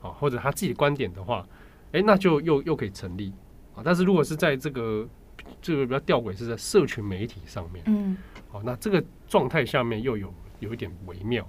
[0.00, 1.46] 啊，或者他自己的观点的话，
[1.92, 3.32] 诶，那就又又可以成立
[3.74, 3.82] 啊。
[3.84, 5.08] 但是如果是在这个
[5.60, 8.16] 这个比较吊诡是在社群媒体上面，嗯，
[8.48, 11.46] 好，那这个状态下面又有有一点微妙。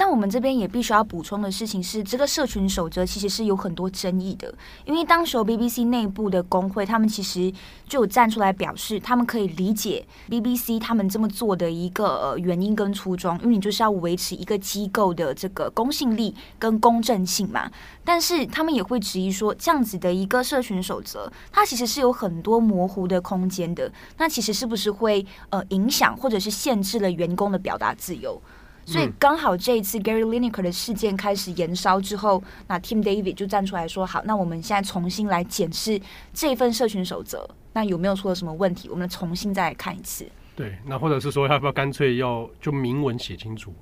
[0.00, 4.50] 但我们这边也必须要补充的事情是，这个社群守则其实是有很多争议的。
[4.86, 7.52] 因为当时 BBC 内部的工会，他们其实
[7.86, 17.70] 就有站出来表示，他们可以理解 BBC 他们这么做的一个呃原因跟初衷，因为你就是要维持一个机构的这个公信力跟公正性嘛。
[18.02, 23.92] 但是他们也会质疑说，这样子的一个社群守则，它其实是有很多模糊的空间的。
[24.16, 28.40] 那其实是不是会呃影响或者是限制了员工的表达自由？
[28.90, 36.00] 所以刚好这一次 Gary Lineker 的事件开始延烧之后，那 Tim David 就站出来说：“好，那我们现在重新来检视
[36.32, 38.88] 这份社群守则，那有没有出了什么问题？
[38.88, 40.26] 我们重新再来看一次。”
[40.56, 43.72] 对，那或者是说，要不要干脆要就明文写清楚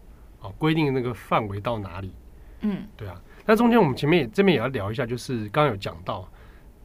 [0.40, 2.12] 啊，规定那个范围到哪里？
[2.61, 3.21] 嗯，对啊。
[3.47, 6.29] 那中间我们前面也这边也要聊一下，就是刚刚有讲到，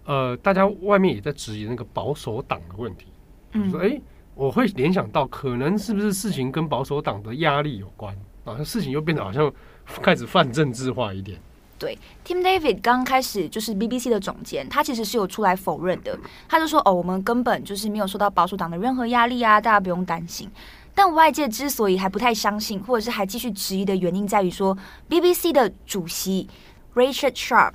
[0.06, 3.08] 呃，大家外面也在质疑那个保守党的问题，
[3.54, 4.02] 就是说，哎、嗯。
[4.36, 8.16] 我会联想到，可能是不是事情跟保守党的压力有关
[8.46, 8.64] 啊？
[8.64, 9.52] 事情又变得好像
[10.02, 11.40] 开始泛政治化一点。
[11.80, 16.18] 对，Tim David 刚开始就是 BBC 的总监，他其实是有出来否认的。
[16.48, 20.50] 他就说：“哦，我们根本就是没有受到保守党的任何压力啊，大家不用担心。”
[20.96, 24.78] 但外界之所以还不太相信，或者是还继续质疑的原因，在于说
[25.10, 26.48] BBC 的主席
[26.94, 27.74] Richard Sharp，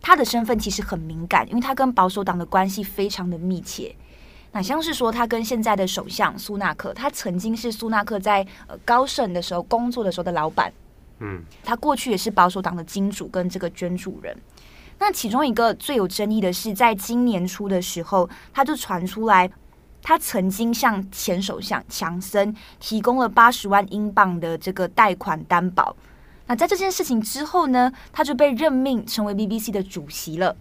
[0.00, 3.94] 他的身份其实很敏感，因为他跟保守党的关系非常的密切。
[4.54, 10.72] 那像是说，他跟现在的首相苏纳克，他曾经是苏纳克在呃高盛的时候工作的时候的老板，
[11.18, 14.32] 嗯，他过去也是保守党的金主跟这个捐助人。
[14.96, 19.50] 那其中一个最有争议的是，在今年初的时候，他就传出来，
[20.00, 25.96] 他曾经向前首相强森提供了八十万英镑的这个贷款担保。
[26.46, 30.54] 那在这件事情之后呢，他就被任命成为 BBC 的主席了。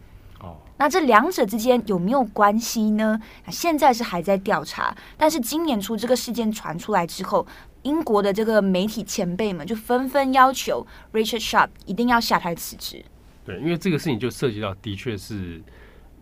[0.77, 3.17] 那这两者之间有没有关系呢？
[3.47, 7.45] 现在是还在调查，但是今年初这个事件传出来之后，
[7.83, 13.05] 英国的这个媒体前辈们就纷纷要求 Richard Sharp 一定要下台辞职。
[13.45, 15.61] 对，因为这个事情就涉及到，的确是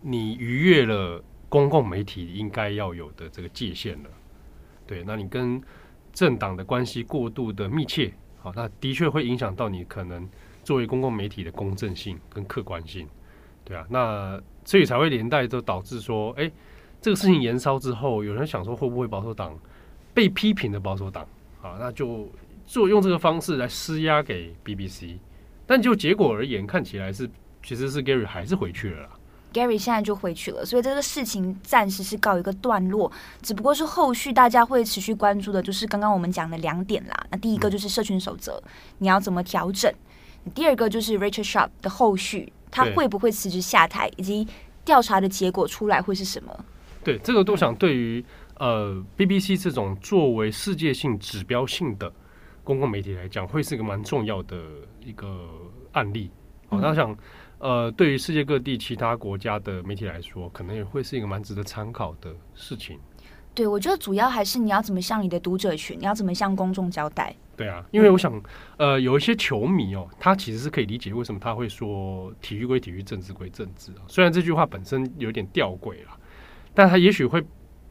[0.00, 4.10] 你逾越了公共媒体应该要有的这个界限了。
[4.86, 5.60] 对，那你跟
[6.12, 10.28] 政党的关系过度的密切，好，那的确会影响到你可能
[10.62, 13.08] 作为公共媒体的公正性跟客观性。
[13.64, 16.50] 对啊，那所以才会连带都导致说，哎，
[17.00, 19.58] 这个事情延烧之后，有人想说会不会保守党
[20.12, 21.26] 被批评的保守党
[21.62, 22.28] 啊，那就
[22.66, 25.16] 做用这个方式来施压给 BBC，
[25.66, 27.28] 但就结果而言，看起来是
[27.62, 29.10] 其实是 Gary 还是回去了啦。
[29.52, 33.12] Gary 现在就回去了，所以这个事情暂时是告一个段落。
[33.42, 37.26] 只不过是后续大家会持续关注的，就是刚刚我们讲的两点啦。
[37.30, 38.62] 那第一个就是社群守则，
[38.96, 39.92] 你要怎么调整？
[40.54, 44.44] 第二个就是 Richard Sharp 的后续，他会不会辞职下台，以及
[44.84, 46.64] 调查的结果出来会是什么？
[47.04, 48.24] 对，这个都想对于
[48.58, 52.12] 呃 BBC 这种作为世界性指标性的
[52.64, 54.56] 公共媒体来讲，会是一个蛮重要的
[55.04, 55.48] 一个
[55.92, 56.32] 案例。
[56.68, 57.16] 好，那想。
[57.58, 62.98] 呃，对于世界各地其他国家的媒体来说，可能也会是一个蛮值得参考的事情。
[63.54, 67.34] 对，我觉得主要还是你要怎么向你的读者群，你要怎么向公众交代。
[67.54, 68.42] 对啊，因为我想，
[68.78, 74.00] 呃，有一些球迷哦，他其实是可以理解为什么他会说体育归体育，政治归政治啊。
[74.08, 76.16] 虽然这句话本身有点吊诡啦，
[76.72, 77.44] 但他也许会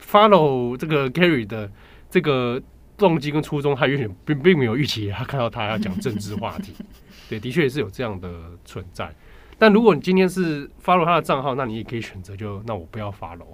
[0.04, 1.72] follow 这个 Gary 的
[2.10, 2.60] 这个
[2.98, 6.74] 动机跟初衷，他也许并并没有预期他看到他要讲政治话题。
[7.30, 8.30] 对，的确也是有这样的
[8.66, 9.14] 存在。
[9.60, 13.46] 但如果你今天是 follow 他的账号，那你也可以选择就那我不要 follow。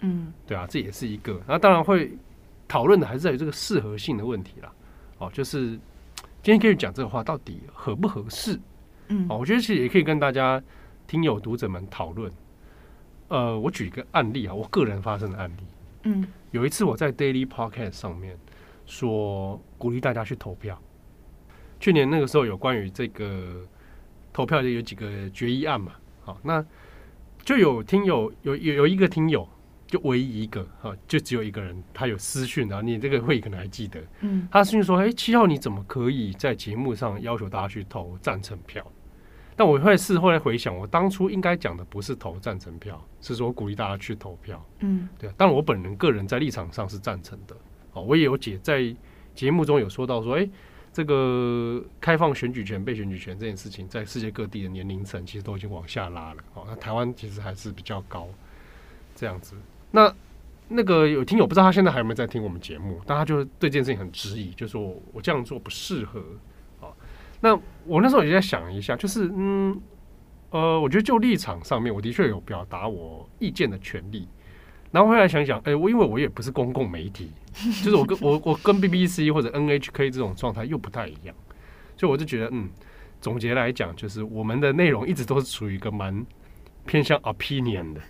[0.00, 1.40] 嗯，对啊，这也是一个。
[1.46, 2.16] 那当然会
[2.66, 4.72] 讨论的还是在于这个适合性的问题啦。
[5.18, 5.70] 哦，就是
[6.42, 8.58] 今天可以讲这个话到底合不合适？
[9.08, 10.62] 嗯，哦，我觉得其实也可以跟大家
[11.06, 12.30] 听友读者们讨论。
[13.28, 15.62] 呃，我举一个案例啊，我个人发生的案例。
[16.04, 18.38] 嗯，有一次我在 Daily Podcast 上面
[18.86, 20.80] 说鼓励大家去投票。
[21.78, 23.66] 去年那个时候有关于这个。
[24.32, 25.90] 投票就有几个决议案嘛，
[26.24, 26.64] 好，那
[27.42, 29.46] 就有听友有有有一个听友，
[29.90, 38.86] 就唯一一个哈，就只有一个人，他有私讯啊，你这个会议可能还记得，嗯，他私讯说，哎，七号你怎么可以在节目上要求大家去投赞成票？
[39.56, 47.56] 但我会事后来回想，我当初应该讲的不是投赞成票，是说鼓励大家去投票，嗯，对啊，当然我本人个人在立场上是赞成的，
[47.92, 48.94] 哦，我也有解在
[49.34, 50.48] 节目中有说到说，哎。
[50.92, 56.42] 这个开放选举权、被选举权这件事情，在世界各地的年龄层其实都已经往下拉了。
[56.52, 58.26] 哦，那台湾其实还是比较高，
[59.14, 59.54] 这样子。
[59.90, 60.14] 那
[60.68, 66.20] 那个有听友不知道他现在还有没有在听我们节目，但他就对这件事情很质疑，就说我这样做不适合。
[66.80, 66.88] 啊，
[67.40, 69.80] 那我那时候也在想一下，就是嗯
[70.50, 74.28] 呃，我觉得就立场上面，我的确有表达我意见的权利。
[74.92, 77.30] 然后后来想想，哎，我因为我也不是公共媒体，
[77.84, 81.34] 就是我跟我我跟 BBC 或者 NHK 这种状态又不太一样，
[81.96, 82.68] 所以我就觉得，嗯，
[83.20, 86.26] 总结来讲，就是我们的内容一直都是处于一个蛮
[86.86, 88.00] 偏向 opinion 的，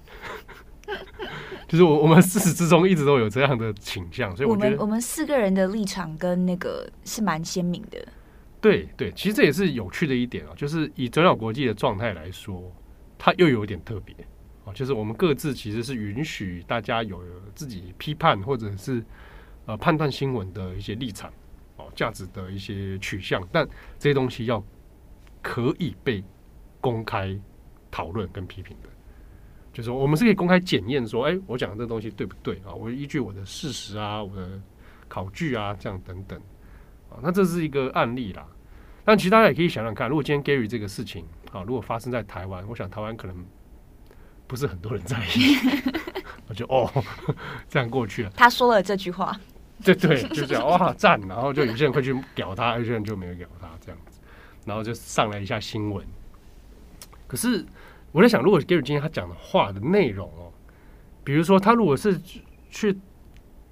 [1.71, 8.09] 就是我我们自始至终一直都有这样的倾向，所以我觉得我们我们四个人的立场跟那个是蛮鲜明的。
[8.61, 12.61] 对对，其实这也是有趣的一点啊，就是以转角国际的状态来说，
[13.17, 14.13] 它又有点特别
[14.65, 14.75] 啊。
[14.75, 17.23] 就是我们各自其实是允许大家有
[17.55, 19.01] 自己批判或者是
[19.67, 21.33] 呃判断新闻的一些立场
[21.77, 23.65] 哦，价值的一些取向，但
[23.97, 24.61] 这些东西要
[25.41, 26.25] 可以被
[26.81, 27.39] 公开
[27.93, 28.89] 讨论跟批评的，
[29.73, 32.73] 就是我们是可以公开检验说，哎，我讲的这个东西对不对啊？
[32.73, 34.61] 我依据我的事实啊，我的
[35.09, 36.41] 考据啊，这样等等
[37.11, 38.47] 啊，那这是一个案例啦。
[39.05, 43.37] 但其实大家也可以想想看，如果今天 Gary 这个事情啊，如果发生在台湾，我想台湾可能。
[44.47, 45.55] 不是很多人在意，
[46.49, 46.91] 我就哦，
[47.71, 48.31] 这样过去了。
[48.31, 49.39] 他说了这句话，
[49.85, 54.19] 对对，就这样哇赞，然后就有些人会去屌他，有些人就没有屌他这样子，
[54.65, 56.05] 然后就上来一下新闻。
[57.29, 57.65] 可是
[58.13, 60.53] 我在想，如果 Gary 今天他讲的话的内容哦，
[61.23, 62.21] 比如说他如果是
[62.69, 62.99] 去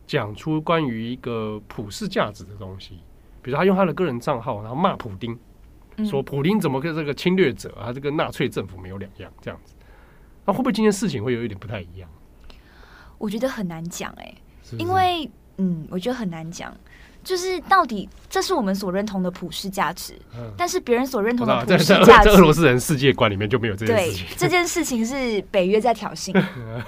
[0.06, 3.00] 讲出关于一个普世价值的东西，
[3.42, 5.38] 比如他用他的个人账号然后骂普丁，
[6.04, 9.74] 说普丁怎么跟这个侵略者啊，这个纳粹政府没有两样这样子。
[10.44, 12.08] 那、啊、会不会今天事情会有一点不太一样？
[13.18, 16.72] 我觉得很难讲哎、欸，因为嗯，我觉得很难讲，
[17.28, 24.26] 就是到底这是我们所认同的普世价值，嗯、但是别人所认同的普世价值，在俄罗斯人世界观里面就没有这件事情。
[24.28, 26.32] 对，这件事情是北约在挑衅，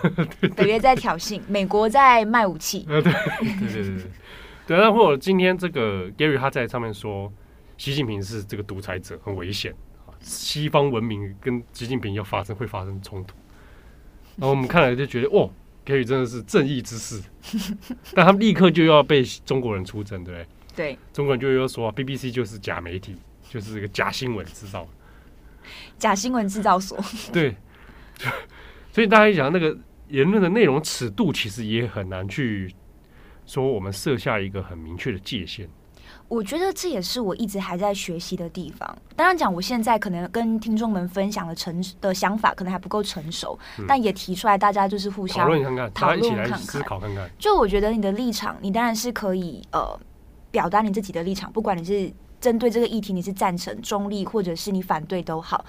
[0.57, 2.81] 北约在挑衅，美国在卖武器。
[2.89, 4.05] 对对对对对，
[4.69, 4.79] 对。
[4.79, 7.31] 那或者今天这个 Gary 他在上面说，
[7.77, 9.75] 习近平是这个独裁者，很危险，
[10.21, 13.35] 西方文明跟习近平要发生会发生冲突。
[14.37, 15.51] 然后我们看来就觉得，哦
[15.85, 17.23] ，Gary 真的是正义之士，
[18.15, 20.47] 但他们立刻就要被中国人出征，对不对？
[20.77, 23.17] 对，中国人就又说 BBC 就是假媒体，
[23.49, 24.89] 就是这个假新闻制造，
[25.99, 26.99] 假新闻制造所。
[27.33, 27.57] 对，
[28.93, 29.77] 所以大家一讲那个
[30.09, 32.73] 言论的内容尺度，其实也很难去
[33.47, 35.69] 说我们设下一个很明确的界限。
[36.31, 38.97] 我觉得这也是我一直还在学习的地方。
[39.17, 47.29] 当然讲，我现在可能跟听众们分享的成的想法可能还不够成熟，嗯、但也提出来，大家就是互相讨论看看，讨论看看，思考看看。
[47.37, 49.99] 就我觉得你的立场，你当然是可以呃
[50.53, 52.09] 表达你自己的立场，不管你是
[52.41, 55.65] 针对这个议题，你是赞成、中立，或者是你反对都好。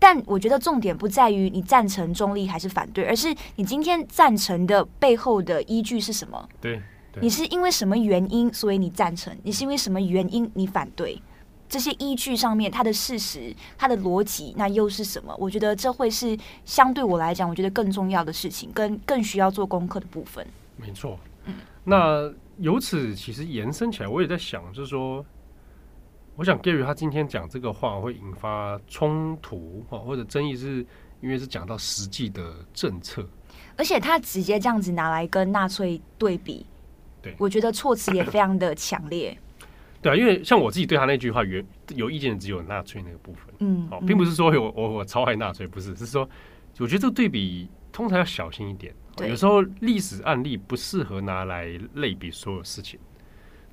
[0.00, 6.48] 但我觉得重点不在于你赞成、中立还是反对，而是你今天赞成的背后的依据是什么？
[6.60, 6.82] 对，
[7.20, 9.36] 你是因为什么原因所以你赞成？
[9.42, 11.20] 你是因为什么原因你反对？
[11.68, 15.34] 这些依据上面，它的事实、它的逻辑，那又是什么？
[15.38, 20.46] 我觉得这会是相对我来讲，我觉得更重要的事情，跟更需要做功课的部分。
[20.76, 25.24] 没错，嗯，那由此其实延伸起来，我也在想，就是说。
[26.36, 30.86] 我想 Gary 他今天讲这个话会引发冲突或者争议，是
[31.20, 33.28] 因为是讲到实际的政策，
[33.76, 36.64] 而且他直接这样子拿来跟纳粹对比，
[37.22, 39.36] 对，我觉得措辞也非常的强烈。
[40.02, 46.28] 对啊，因为像我自己对他那句话原有意见的只有纳粹那个部分，嗯，哦，并不是说我我我超爱纳粹，不是，是说
[46.78, 48.94] 我觉得这个对比通常要小心一点，
[49.28, 52.98] 有时候历史案例不适合拿来类比所有事情，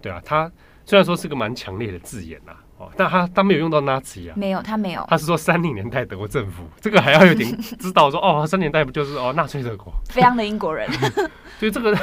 [0.01, 0.51] 对啊，他。
[0.89, 10.89] 虽然说是个蛮强烈的字眼呐，哦，但他他没有用到 Nazi 啊，没有，他没有，他是说三零年代德国政府，这个还要有点知道说，哦，三零年代不就是哦纳粹德国，非常的英国人，
[11.59, 11.93] 所以这个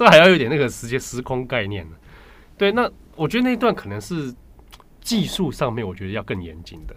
[0.00, 1.96] 这还要有点那个时间时空概念呢。
[2.56, 4.34] 对，那我觉得那一段可能是
[5.02, 6.96] 技术上面，我觉得要更严谨的。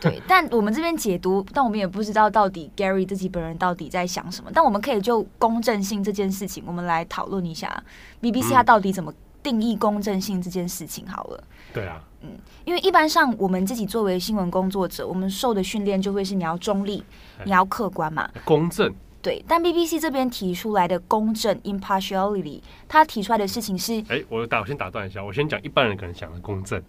[0.00, 4.50] 对，但我们这边解读， 但我们也不知道到底 Gary 自己本人到底在想什么。
[4.54, 7.84] 但我们可以就公正性这件事情，我们来讨论一下
[8.22, 9.12] BBC 他到底怎么。
[9.44, 12.30] 定义公正性这件事情好了，对啊，嗯，
[12.64, 17.04] 因为一般上我们自己作为新闻工作者，我们受的训练就会是你要中立，
[17.44, 18.90] 你要客观嘛，公正。
[19.24, 26.80] 对，但 BBC 这边提出来的公正 （impartiality），他提出来的事情是，哎，我打我先打断一下，我先讲一般人可能想的公正，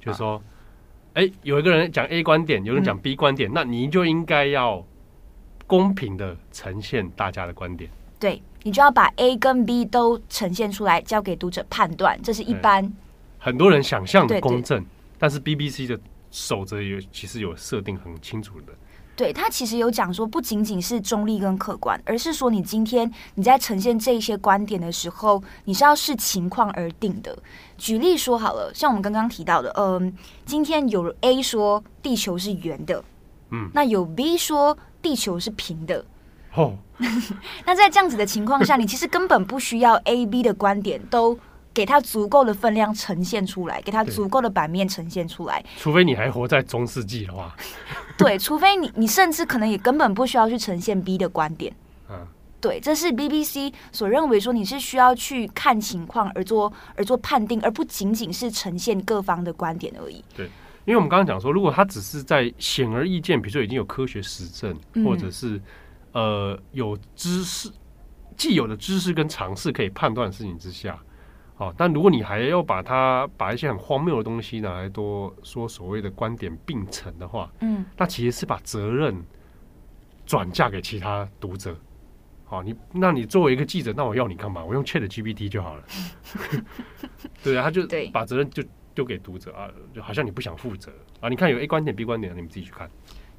[0.00, 0.42] 就是说，
[1.14, 4.84] 哎、啊，有一个人讲 A 观点，有人讲 B 观点，嗯、那你就应该要
[5.68, 8.42] 公平的呈现大家的观点，对。
[8.62, 12.92] 你就要把 A 跟 B 都呈现出来，交给读者判断，这是一般
[13.38, 14.84] 很多人想象的公正。
[15.18, 15.98] 但是 BBC 的
[16.30, 18.72] 守则有其实有设定很清楚的。
[19.20, 27.36] 对，他其实有讲说，不仅仅是中立跟客观，而是说你今天你在呈现这一些观点的时候，你是要视情况而定的。
[27.76, 33.04] 举例说好了，像我们刚刚提到的，嗯，今天有 A 说地球是圆的，
[33.50, 36.02] 嗯，那有 B 说地球是平的。
[36.54, 36.78] 哦，
[37.66, 41.38] 那在这样子的情况下，你其实根本不需要 A、B 的观点都
[41.72, 45.64] 给他足够的分量呈现出来，给他足够的版面呈现出来。
[45.78, 47.54] 除非你还活在中世纪的话，
[48.18, 51.74] 对，除非你你甚至可能也根本不需要去呈现 B 的观点。
[52.08, 52.26] 嗯，
[52.60, 60.24] 对，这是 BBC 所认为说你是需要去看情况而做而做判定，而不仅仅是呈现各方的观点而已。
[60.36, 60.46] 对，
[60.84, 65.60] 因为我们刚刚讲说，如果他只是在显而易见，比如说已经有科学实证，嗯、或者是。
[66.12, 67.70] 呃，有知识、
[68.36, 70.98] 既有的知识跟常识可以判断的事情之下，
[71.60, 79.14] 哦，但如果你还要把它把一些很荒谬的东西拿来多说所谓的观点并陈的话，嗯，那其实是把责任
[80.24, 81.76] 转嫁给其他读者。
[82.46, 84.64] 好，你那你作为一个记者，那我要你干嘛？
[84.64, 85.82] 我用 ChatGPT 就好了。
[87.44, 91.28] 对啊，他就把责任就丢给读者啊，就好像你不想负责啊。
[91.28, 92.90] 你看有 A 观点、B 观点，你们自己去看。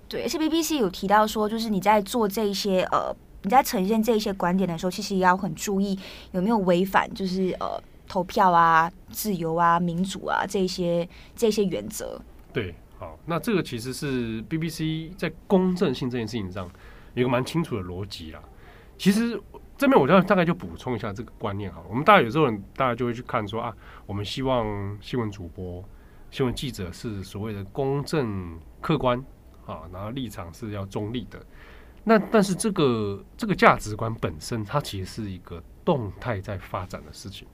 [0.08, 5.98] 对，而且 BBC 有提到说，就是你在做这一些呃，你在呈现这一些观点的时候，其实也要很注意
[6.34, 7.82] 有没有违反，就是呃，
[8.12, 12.22] 投票啊、自由啊、民主啊这些这些原则。
[12.52, 16.70] 对，好，那这个其实是 BBC 在公正性这件事情上
[17.14, 18.42] 有一个蛮清楚的逻辑啦。
[18.98, 19.42] 其实
[19.78, 23.74] 这边我要大概就补充一下这个观念哈，我们大家有时候大家就会去看说啊，
[24.06, 25.82] 我们希望新闻主播、
[26.32, 29.24] 新闻记者是所谓的公正客观。
[29.68, 31.40] 啊，然后立场是要中立的，
[32.04, 37.48] 那但是这个这个价值观本身，它其实是一个动态在发展的事情。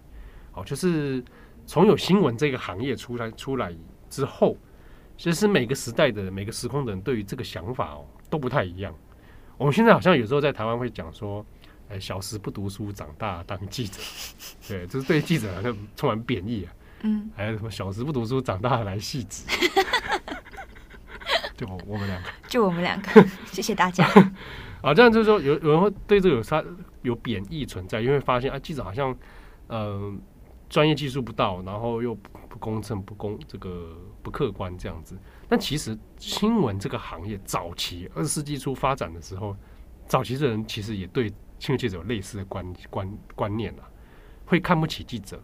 [0.58, 1.24] 好，就是
[1.68, 3.72] 从有新闻这个行业出来出来
[4.10, 4.58] 之后，
[5.16, 8.92] 其实每个时代的每个时空的人对于这个想法哦都不太一样。
[9.56, 11.46] 我们现在好像有时候在台湾会讲说，
[11.90, 14.00] 哎，小时不读书，长大当记者，
[14.68, 16.74] 对，就是对记者好像充满贬义啊。
[17.04, 19.48] 嗯，还有什么小时不读书，长大来戏子。
[21.56, 24.08] 就我们两个，就我们两个， 谢谢大家。
[24.82, 26.64] 啊，这样就是说，有有人会对这个有他
[27.04, 29.16] 有贬义存在，因为发现啊，记者好像
[29.66, 30.16] 呃
[30.70, 35.18] 专业技术不到，然后又不公正、不公这个不客观这样子。
[35.48, 39.56] 但其实新闻这个行业早期二十世纪初发展的时候，
[40.06, 43.90] 早期的人其实也对新闻记者有类似的观观观念啊，
[44.46, 45.42] 会看不起记者，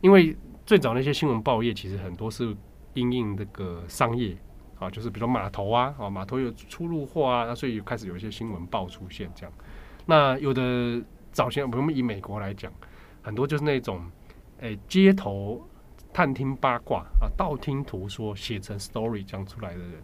[0.00, 0.36] 因为
[0.66, 2.56] 最早那些新闻报业其实很多是
[2.94, 4.36] 因应这个商业。
[4.80, 9.52] 啊，就是比如码头啊，啊码头有出入货啊，所以开始有一些新闻报出现这样。
[10.06, 10.98] 那有的
[11.32, 12.72] 早先，我们以美国来讲，
[13.20, 14.10] 很多就是那种
[14.60, 15.66] 哎，街头
[16.12, 20.02] 探听八卦啊，道听途说写成 story 讲出来的人，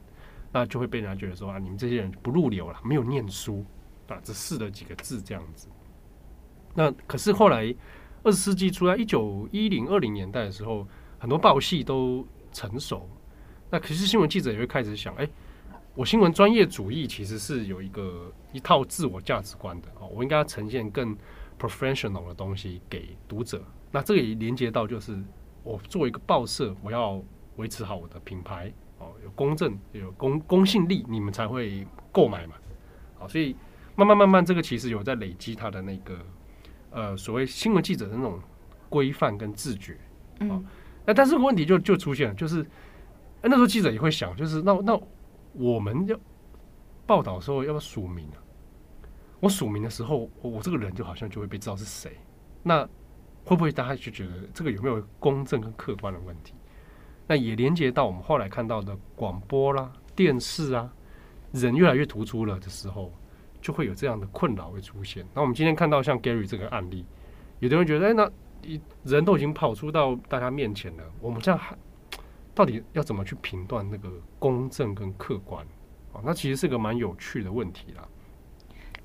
[0.52, 3.64] 那就会被人家觉得说啊，你们这些人不入流了，没有念书
[4.08, 5.68] 啊，只试了几个字这样子。
[6.74, 7.74] 那可是后来
[8.22, 10.86] 二十世纪初，在一九一零二零年代的时候，
[11.18, 13.08] 很多报系都成熟。
[13.70, 15.28] 那可是新闻记者也会开始想，哎，
[15.94, 21.16] 我新闻专业主义其实是有一个一套自我价值观的哦，我应该要呈现更
[21.58, 23.62] professional 的东西给读者。
[23.90, 25.18] 那这个也连接到，就是
[25.62, 27.22] 我作为一个报社，我要
[27.56, 32.54] 维持好我的品牌哦，有公正、有公公信力，你们才会购买嘛。
[33.18, 33.56] 好，所以
[33.94, 36.18] 慢慢慢慢，这个其实有在累积他的那个。
[36.88, 38.40] 呃，所谓新闻记者的那种
[38.88, 39.92] 规范跟自觉，
[40.38, 40.64] 啊、嗯，
[41.04, 42.64] 那但是问题就就出现了，就是
[43.42, 44.98] 那时候记者也会想，就是那那
[45.52, 46.18] 我们要
[47.04, 48.40] 报道的时候要不要署名啊？
[49.40, 52.16] 我署名的时候，我，我这个人就好像就会被知道是谁，
[52.62, 52.88] 那
[53.46, 56.52] 会不会大家就觉得这个有没有公正跟客观的问题？
[57.26, 60.92] 那也连接到我们后来看到的广播啦、电视啊，
[61.52, 63.10] 人越来越突出了的时候。
[63.58, 65.26] 就会有这样的困扰会出现。
[65.34, 67.04] 那我们今天看到像 Gary 这个案例，
[67.58, 68.30] 有的人觉得，哎，那
[69.02, 71.76] 人都已经跑出到大家面前了，我们这样还
[72.54, 75.66] 到底要怎么去评断那个公正跟客观？
[76.12, 78.06] 哦，那其实是个蛮有趣的问题啦。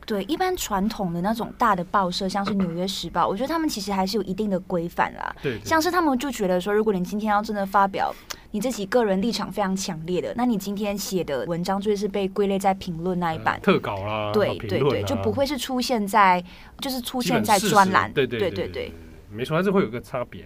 [0.05, 5.35] 对，一般传统的那种大的报社，像是《纽约时报》，我觉得他们其实还是有一定的规范啦。
[5.41, 8.13] 对，对，像是他们就觉得说，如果你今天要真的发表
[8.51, 16.43] 你自己个人立场非常强烈的，那你今天写的文章就是被归类在评论那一版，特稿啦，对对对，就不会是出现在
[16.79, 18.11] 就是出现在专栏。
[18.11, 18.93] 对对对对对，
[19.29, 20.45] 没错，还是会有个差别。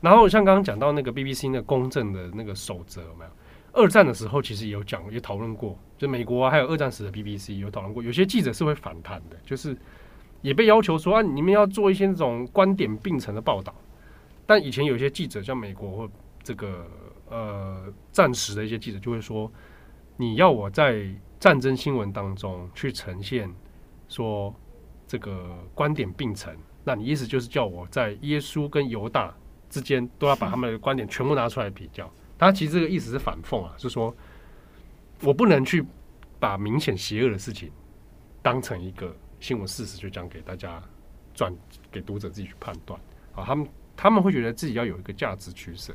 [0.00, 3.30] 然后像刚刚讲到那个 BBC 的公正的那个守则，有没有？
[3.72, 5.76] 二战的时候，其实也有讲，也讨论过。
[6.00, 8.02] 就美国啊，还有二战时的 BBC 有讨论过。
[8.02, 9.76] 有些记者是会反弹的，就是
[10.40, 13.74] 也被要求说啊，你们要做一些这种观点并陈的报道。
[14.46, 16.10] 但以前有些记者，像美国或
[16.42, 16.86] 这个
[17.28, 19.52] 呃战时的一些记者，就会说，
[20.16, 21.06] 你要我在
[21.38, 23.52] 战争新闻当中去呈现
[24.08, 24.54] 说
[25.06, 29.36] 这个观点并陈，那你意思就是叫我在耶稣跟犹大
[29.68, 32.10] 之间都要把他们的观点全部拿出来比较。
[32.38, 34.16] 他其实这个意思是反讽啊，是说，
[35.22, 35.84] 我不能去
[36.38, 37.70] 把明显邪恶的事情
[38.42, 40.82] 当成一个新闻事实，就讲给大家
[41.34, 41.54] 转
[41.90, 42.98] 给读者自己去判断
[43.34, 43.44] 啊。
[43.44, 45.94] 他们他们会觉得自己要有一个价值取舍。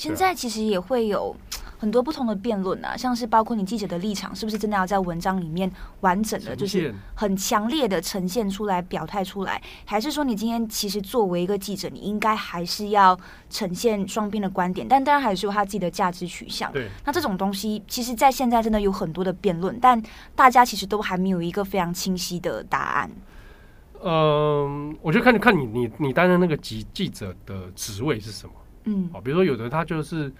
[0.00, 1.36] 现在其实也会有
[1.78, 5.70] 很多不同的辩论啊，像是包括你记者的立场是不是真的要在文章里面
[6.00, 13.18] 完整的，就是很强烈的呈现出来、表态出来，还是说你今天其实作为一个记者，你应该还是要
[13.50, 16.72] 呈现双边的观点，但当然还是有他自己的价值取向。
[16.72, 20.02] 对，那这种东西，其实，在现在真的有很多的辩论，但
[20.34, 23.10] 大家其实都还没有一个非常清晰的答案。
[24.02, 28.52] 嗯，我就看你看你你你担任那个记记者的职位是什么？
[28.84, 30.32] 嗯，比如说有的他就是，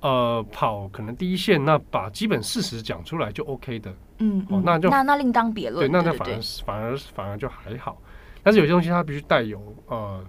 [0.00, 8.00] 呃，跑可能第一线，那把基本事实讲出来就 OK 的，嗯，哦，那就那那另当别论，对，那那反而反而反而就还好，
[8.42, 10.24] 但是有些东西他必须带有呃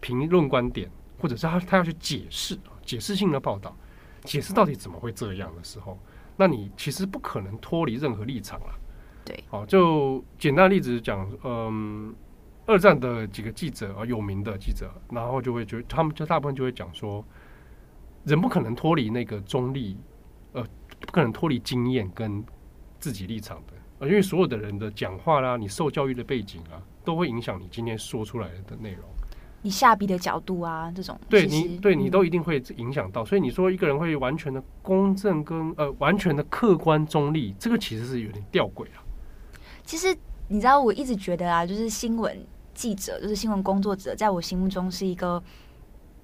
[0.00, 3.76] 评论观点，或者是他他要去解释解释性的报道，
[4.22, 5.98] 解释到底怎么会这样的时候，
[6.36, 8.74] 那你其实不可能脱离任何立场了，
[9.24, 12.14] 对，好，就简单的例子讲，嗯。
[12.72, 17.22] 二战的几个记者啊，有名的记者，然后就会觉得他们就大部分就会讲说，
[18.24, 19.94] 人不可能脱离那个中立，
[20.52, 20.64] 呃，
[21.00, 22.42] 不可能脱离经验跟
[22.98, 29.04] 自己立场的，呃，因为所有的人的讲话啦，你受教育的背景啊，都会影响你今天说出来的内容，
[29.60, 39.04] 你下笔的角度啊，这种对你对你都一定会影响到，所以你说一个人会完全的公正跟呃完全的客观中立，这个其实是有点吊诡啊。
[39.84, 40.16] 其实
[40.48, 42.34] 你知道，我一直觉得啊，就是新闻。
[42.74, 45.42] 记者就是新闻工作者，在我心目中是一个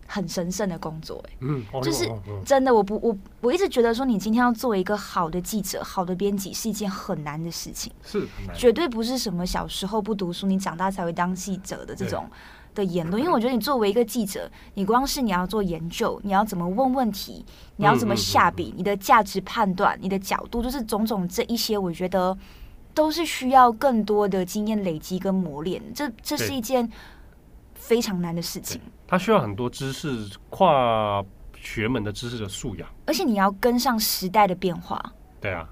[0.06, 1.30] 很神圣的工作，欸。
[1.40, 2.10] 嗯，就是
[2.44, 7.92] 真的，我不，我我一直觉得说，你今天要做一个好的记者、好的编辑，是一件很难的事情。
[8.02, 12.26] 是，绝对不是什么小时候不读书，你长大才会当记者的这种
[12.74, 13.22] 的言论。
[13.22, 17.44] 因为我觉得，你作为一个记者，你光是你要做研究，你要怎么问问题，
[17.76, 22.36] 你要怎么下笔，你的价值判断，你的角度，就是种种这一些，我觉得。
[22.98, 26.90] 都是需要更多的经验累积跟磨练，这这是一件
[27.72, 28.80] 非常难的事情。
[29.06, 31.24] 它需要很多知识，跨
[31.54, 35.00] 学门的知识的素养，而且你要跟上时代的变化。
[35.40, 35.70] 对啊，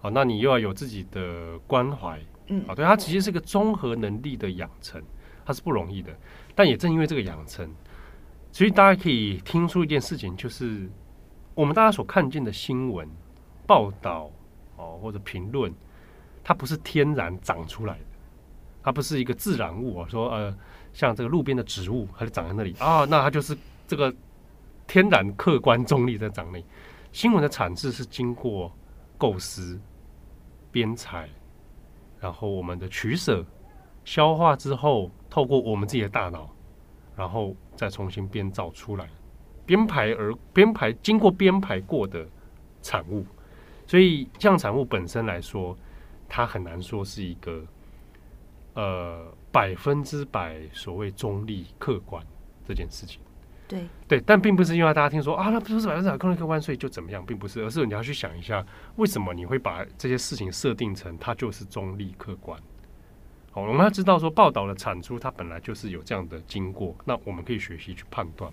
[0.00, 5.02] 好，那你又要有自己的关怀，嗯，啊，对，它其实是个综合能力的养成，
[5.46, 6.14] 它是不容易的。
[6.54, 7.66] 但也正因为这个养成，
[8.52, 10.86] 所以大家可以听出一件事情，就是
[11.54, 13.08] 我们大家所看见的新闻
[13.66, 14.30] 报道
[14.76, 15.72] 哦，或者评论。
[16.48, 18.04] 它不是天然长出来的，
[18.80, 20.56] 它不是一个自然物啊，说呃，
[20.92, 24.14] 像这个路边的植物，它就长在那里啊，那它就是这个
[24.86, 26.64] 天然客观中立在长那里。
[27.10, 28.72] 新闻的产制是经过
[29.18, 29.80] 构思、
[30.70, 31.28] 编采，
[32.20, 33.44] 然后我们的取舍、
[34.04, 36.48] 消化之后，透过我们自己的大脑，
[37.16, 39.08] 然后再重新编造出来，
[39.64, 42.24] 编排而编排经过编排过的
[42.82, 43.26] 产物。
[43.84, 45.76] 所以，这样产物本身来说，
[46.28, 47.64] 它很难说是一个。
[48.78, 52.22] 呃，百分之百所谓中立客观
[52.68, 53.18] 这件事情，
[53.66, 58.62] 对对，但并不是因为大家听说啊，那不是百分之百中立客观，所以就怎么样，并不是，而是你要去想一下，
[58.96, 62.60] 为什么你会把这些事情设定成它就是中立客观？
[63.50, 68.52] 好，我们要知道说报道的产出它本来就是有这样的经过，那我们可以学习去判断。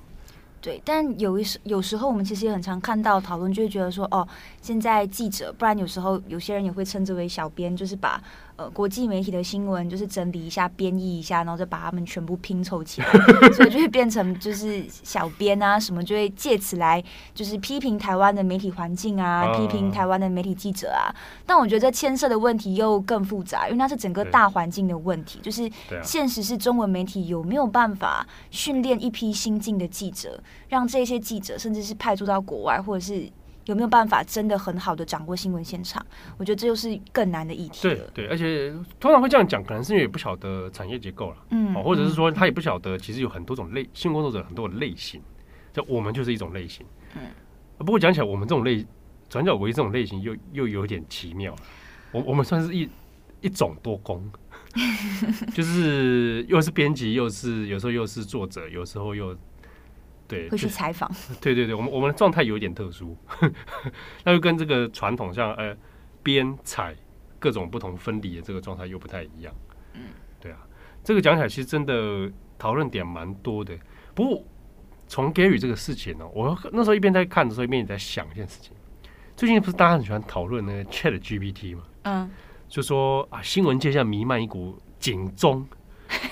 [0.64, 4.26] 对，但有一时有时候我们其实也很常看到讨论，就会觉得说，哦，
[4.62, 8.24] 现在记者，不然有时候有些人也会称之为小编，就是把。
[8.56, 13.08] 呃，国际媒体的新闻就是整理一下、编译一下，然后再把它们全部拼凑起来，
[13.52, 21.10] 所以就会变成就是小编啊什么，就会借此来就是批评台湾的媒体环境啊，批评台湾的媒体记者啊。
[21.48, 25.68] 但我觉得这牵涉的问题又更复杂，因为它是整个大环境的问题，就是
[26.04, 30.40] 现实是中文媒体有没有办法训练一批新进的记者，
[30.70, 33.28] 让这些记者甚至是派驻到国外，或者是。
[33.66, 36.06] 有没有办法真的很好的掌握新闻现场？
[36.38, 37.82] 我觉得这就是更难的议题。
[37.84, 45.22] 对对，而且通常会这样讲，可能是因为也不晓得产业结构了，嗯，或者是说他也不晓得，其实有很多种类新闻工作者，很多的类型，
[45.72, 46.86] 就我们就是一种类型。
[47.16, 47.22] 嗯，
[47.78, 48.86] 不过讲起来，我们这种类
[49.30, 51.56] 转角为这种类型又又有点奇妙。
[52.12, 52.90] 我我们算是一
[53.42, 54.30] 一种多工，
[55.56, 59.36] 就是又是编辑，又是有时候又是作者，有时候又。
[60.28, 61.10] 对，会去采访。
[61.42, 63.16] 对对对，我们我们的状态有一点特殊，
[64.24, 65.76] 那就跟这个传统像呃
[66.22, 66.96] 编采
[67.40, 69.54] 各种不同分离的这个状态又不太一样。
[69.94, 70.02] 嗯，
[70.40, 70.58] 对啊，
[71.04, 73.78] 这个讲起来其实真的讨论点蛮多的。
[74.16, 74.44] 不过
[75.08, 78.72] 从 Gary 这个事情呢，我那时候一边在看的时候，一边也在想一件事情。
[79.36, 81.84] 最近不是大家很喜欢讨论那个 Chat GPT 吗？
[82.04, 82.32] 嗯，
[82.70, 85.68] 就说啊，新闻界现在弥漫一股警钟，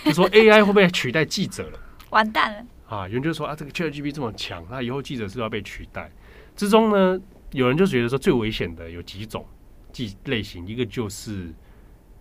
[0.05, 1.79] 就说 AI 会不会取代记者了？
[2.11, 2.65] 完蛋了。
[2.91, 6.11] 啊，有人就说啊，这个 ChatGPT 这么强，那以后记者是要被取代。
[6.57, 7.17] 之中呢，
[7.53, 9.47] 有人就觉得说最危险的有几种
[9.93, 11.53] 记类型，一个就是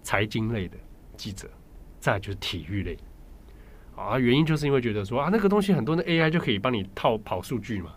[0.04, 0.76] 财经类的
[1.16, 1.50] 记者，
[1.98, 2.96] 再就是体育类。
[3.96, 7.96] 啊，原因就是因为觉得说啊，那个东西很多的 AI 就可以帮你套跑数据嘛，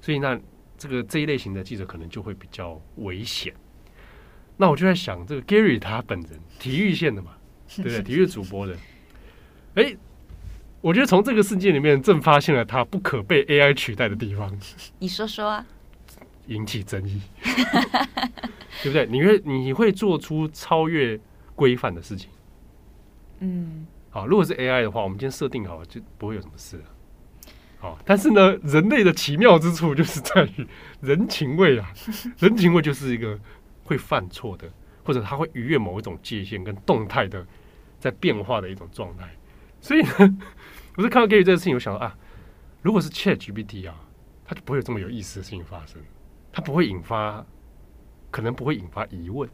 [0.00, 0.40] 所以那
[0.78, 3.52] 这个这一类型的记者可能就会比较危险。
[4.56, 7.32] 那我就在想，这个 Gary 他本人体育线的嘛，
[7.74, 8.02] 对不对？
[8.04, 8.74] 体育主播的，
[9.74, 9.98] 哎、欸。
[10.80, 14.56] 我觉得从这个世界里面，正发现了它不可被 AI 取代的地方。
[14.98, 15.66] 你说说啊，
[16.46, 17.20] 引起争议，
[18.82, 19.06] 对不对？
[19.06, 21.18] 你会你会做出超越
[21.56, 22.30] 规范的事情。
[23.40, 26.84] 嗯，好，如果是 AI 的话，我们今天设定好了，就不会有什么事了。
[27.78, 30.66] 好，但是呢，人类的奇妙之处就是在于
[31.00, 31.92] 人情味啊，
[32.38, 33.36] 人情味就是一个
[33.82, 34.70] 会犯错的，
[35.04, 37.44] 或者他会逾越某一种界限跟动态的
[37.98, 39.28] 在变化的一种状态，
[39.80, 40.38] 所以呢。
[40.96, 42.16] 不是看到 Gary 这个事情，我想到啊，
[42.82, 43.94] 如果是 ChatGPT 啊，
[44.44, 46.02] 它就不会有这么有意思的事情发生，
[46.50, 47.44] 它不会引发，
[48.30, 49.48] 可能不会引发疑问，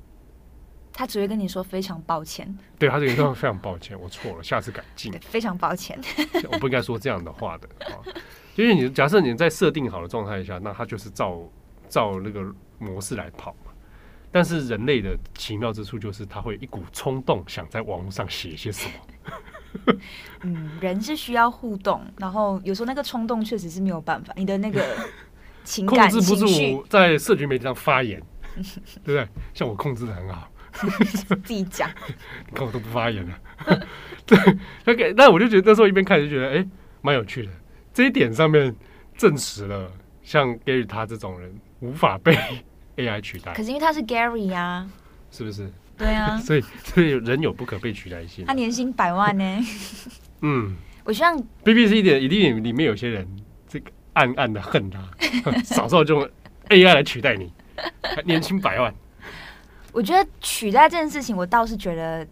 [0.92, 2.56] 他只会跟你说非常抱歉。
[2.78, 5.12] 对，他就跟你说非常抱歉，我错了， 下次改进。
[5.20, 5.98] 非常抱歉，
[6.52, 7.98] 我不应该说这样的话的啊，
[8.54, 11.50] 因为你假设你在设定好的状态下，那它就是照
[11.88, 13.72] 照那个模式来跑嘛。
[14.30, 18.92] 但是人类的奇妙之处就是，他会一股冲动想在网络上写些什么。
[20.42, 24.84] 嗯，人是需要互动，然后有时候那个冲动确实是没有办法，你的那个
[25.64, 28.20] 情感控制不住，在社群媒体上发言，
[28.54, 28.62] 对
[29.04, 29.28] 不对？
[29.54, 30.48] 像我控制的很好，
[31.44, 31.88] 自己讲，
[32.48, 33.38] 你看我都不发言了。
[34.26, 34.38] 对
[34.86, 36.68] ，OK，那我就觉得那时候一边看就觉得，哎、欸，
[37.00, 37.52] 蛮有趣的。
[37.92, 38.74] 这一点上面
[39.16, 39.90] 证实了，
[40.22, 42.36] 像 Gary 他这种人无法被
[42.96, 43.52] AI 取代。
[43.52, 44.90] 可是因为他是 Gary 呀、啊，
[45.30, 45.70] 是不是？
[45.96, 48.44] 对啊， 所以所以人有不可被取代性。
[48.46, 49.44] 他年薪百万呢。
[50.40, 50.74] 嗯，
[51.04, 53.26] 我希望 BBC 一点一定里面有些人
[53.68, 55.00] 这个暗暗的恨他，
[55.64, 56.28] 少少就用
[56.68, 57.52] AI 来取代你，
[58.24, 58.92] 年薪百万。
[59.92, 62.26] 我觉得取代这件事情，我倒是觉得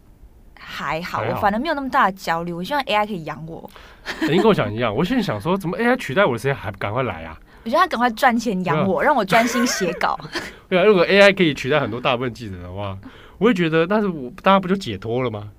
[0.59, 2.53] 还好，我反正没有那么大的焦虑。
[2.53, 3.71] 我希望 AI 可以养我。
[4.19, 7.39] 肯定跟我想一样，我现在想说，怎么 AI 取代我的时间还不赶快来啊？
[7.63, 10.19] 我觉得他赶快赚钱养我，让我专心写稿。
[10.69, 12.99] 对啊，如果 AI 可以取代很多大部分记者的话。
[13.41, 15.51] 我也觉得，但是我大家不就解脱了吗？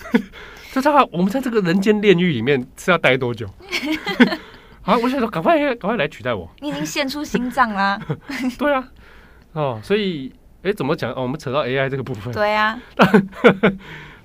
[0.70, 3.48] 就这样，我们在这个人间炼狱里面是要待多久？
[4.84, 4.96] 啊！
[4.98, 6.48] 我想说，赶快赶快来取代我！
[6.60, 7.98] 你已经献出心脏啦。
[8.58, 8.88] 对啊，
[9.52, 10.30] 哦，所以，
[10.62, 11.10] 哎，怎么讲？
[11.14, 12.32] 哦，我们扯到 AI 这个部分。
[12.32, 12.78] 对啊。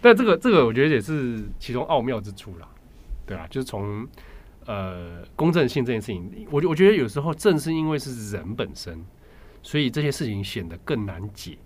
[0.02, 2.68] 但这个这个，我觉得也是其中奥妙之处啦。
[3.26, 4.06] 对啊，就是从
[4.66, 9.04] 呃公正性这件事情，我我觉得有时候正是因为是人本身，
[9.64, 11.58] 所以这些事情显得更难解。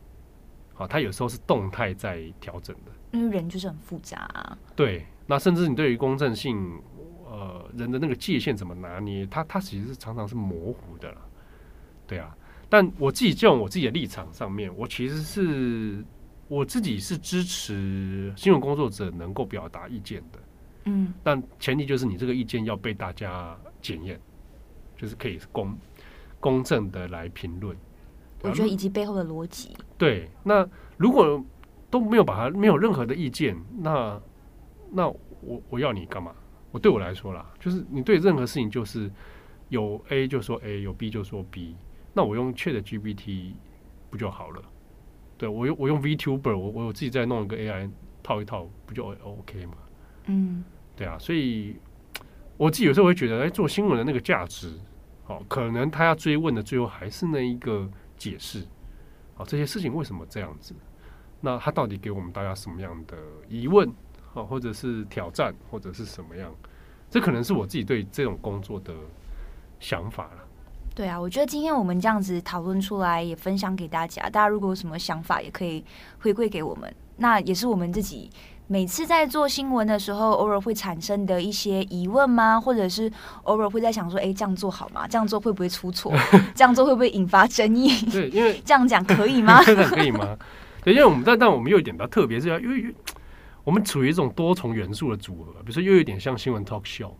[0.78, 4.58] 好，它有时候是动态在调整的，因为人就是很复杂啊。
[4.76, 6.80] 对，那甚至你对于公正性，
[7.26, 11.22] 呃，人的那个界限怎么拿捏，它它其实是常常是模糊的啦。
[12.06, 12.36] 对啊，
[12.68, 16.04] 但我自己就用我自己的立场上面，我其实是
[16.50, 20.40] 我自己是支持新闻工作者能够表达意见的。
[20.84, 24.20] 嗯，但前提就是你这个意见要被大家检验，
[24.98, 25.78] 就是可以公
[26.40, 27.76] 公正的来评论。
[28.50, 29.72] 我觉得以及背后的逻辑。
[29.98, 30.68] 对，那
[30.98, 31.44] 如果
[31.90, 34.22] 都没有把它没有任何的意见，那
[34.92, 36.34] 那我我要你干嘛？
[36.72, 39.10] 我对我来说啦，就是你对任何事情就是
[39.70, 41.76] 有 A 就说 A，有 B 就说 B，
[42.14, 43.54] 那我用 ChatGPT
[44.10, 44.62] 不就好了？
[45.38, 47.90] 对，我用我用 VTuber，我我自己再弄一个 AI
[48.22, 49.74] 套一套，不就 OK 吗？
[50.26, 50.66] 嗯，
[50.98, 51.78] 对啊，所以
[52.58, 54.74] 我自己有时候会觉得，哎，做新闻的那个价值，
[55.28, 57.90] 哦，可能他要追问的最后还是那一个。
[58.18, 58.60] 解释，
[59.38, 60.74] 啊，这些事情为什么这样子？
[61.42, 63.88] 那他到底给我们大家什么样的疑问
[64.34, 66.54] 啊，或者是挑战，或者是什么样？
[67.10, 68.94] 这可能是我自己对这种工作的
[69.80, 70.48] 想法了。
[70.96, 74.24] 对啊，我觉得今天我们这样子讨论出来，也分享给大家。
[74.30, 75.84] 大家如果有什么想法，也可以
[76.20, 76.94] 回馈给我们。
[77.18, 78.30] 那也是我们自己。
[78.68, 82.60] 每次在做新闻的时候，偶尔会产生的一些疑问吗？
[82.60, 83.12] 或者是
[83.44, 85.08] 偶尔会在想说，哎，这样做好吗？
[85.08, 86.12] 这样做会不会出错？
[86.56, 87.90] 这样做会不会引发争议？
[88.12, 89.62] 对，因为 这样讲可以吗？
[89.66, 90.36] 这样可以吗？
[90.84, 92.94] 对，因为我们但但我们又有一点比较特别，是要因为
[93.64, 97.12] 我们处于一种多重元素的组合，比如说又有点像新闻 talk show，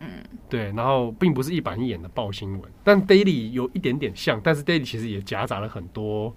[0.00, 0.08] 嗯，
[0.48, 6.34] 对，然后并不是一板一眼的报新闻，但 daily 有一点点像，但是 daily 其实也夹杂了很多。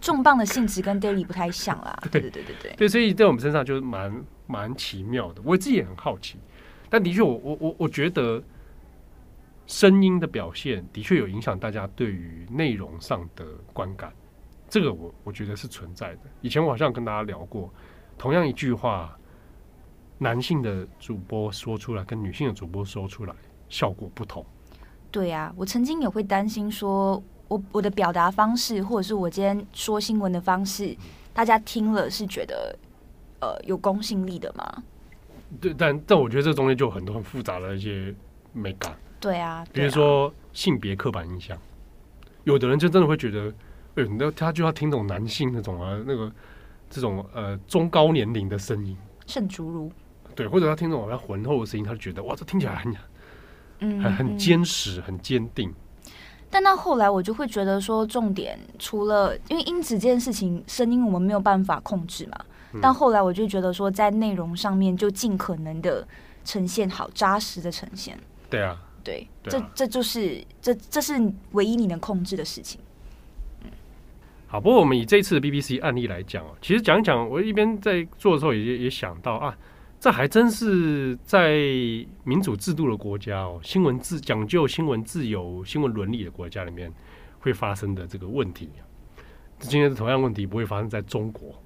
[0.00, 5.40] 重磅的性质跟 daily 不太像啦， 对对对对对，对，所以在我们身上就是蛮蛮奇妙的。
[5.44, 6.38] 我自己也很好奇，
[6.88, 8.42] 但的确，我我我我觉得
[9.66, 14.12] 声音的表现的确有影响大家对于内容上的观感，
[14.68, 16.20] 这个我我觉得是存在的。
[16.40, 17.72] 以前我好像跟大家聊过，
[18.18, 19.18] 同样一句话，
[20.18, 23.34] 男性的主播说出来跟女性的主播说出来
[23.68, 24.44] 效果不同。
[25.10, 27.22] 对呀，我曾经也会担心说。
[27.48, 30.96] 我我的表达方式，或者是我今天说新闻的方式，
[31.32, 32.76] 大家听了是觉得
[33.40, 34.82] 呃有公信力的吗？
[35.60, 38.12] 对，但但我觉得这中间就有很多很复杂的一些
[38.52, 38.96] 美感。
[39.20, 41.56] 对啊，比如说性别刻板印象，
[42.44, 43.52] 有的人就真的会觉得，
[43.94, 46.30] 哎，那他就要听懂男性那种啊，那个
[46.90, 49.90] 这种呃中高年龄的声音，圣竹如，
[50.34, 52.96] 对，或者他听懂要浑厚的声音，他就觉得哇，这听起来很
[53.80, 55.72] 嗯很很坚实，很坚定。
[56.48, 62.38] 但到后来，我就会觉得说，重点除了因为音质这件事情，声音我们没有办法控制嘛。
[62.72, 66.06] 嗯、但后来我就觉得说，在内容上面就尽可能的
[66.44, 68.18] 呈现好，扎实的呈现。
[68.48, 71.14] 对啊，对，对啊、这这就是这这是
[71.52, 72.80] 唯一你能控制的事情。
[73.64, 73.70] 嗯，
[74.46, 74.60] 好。
[74.60, 79.56] 不过我们以这次的 BBC 案例来讲哦，其实讲一讲，我一边在做的时候也也想到啊。
[79.98, 81.56] 这还真是在
[82.22, 86.92] 民主制度的国家哦，新闻自讲究新闻自由、新闻伦理的国家里面
[87.40, 88.68] 会发生的这个问题。
[89.58, 91.60] 今天的同样问题不会发生在中国，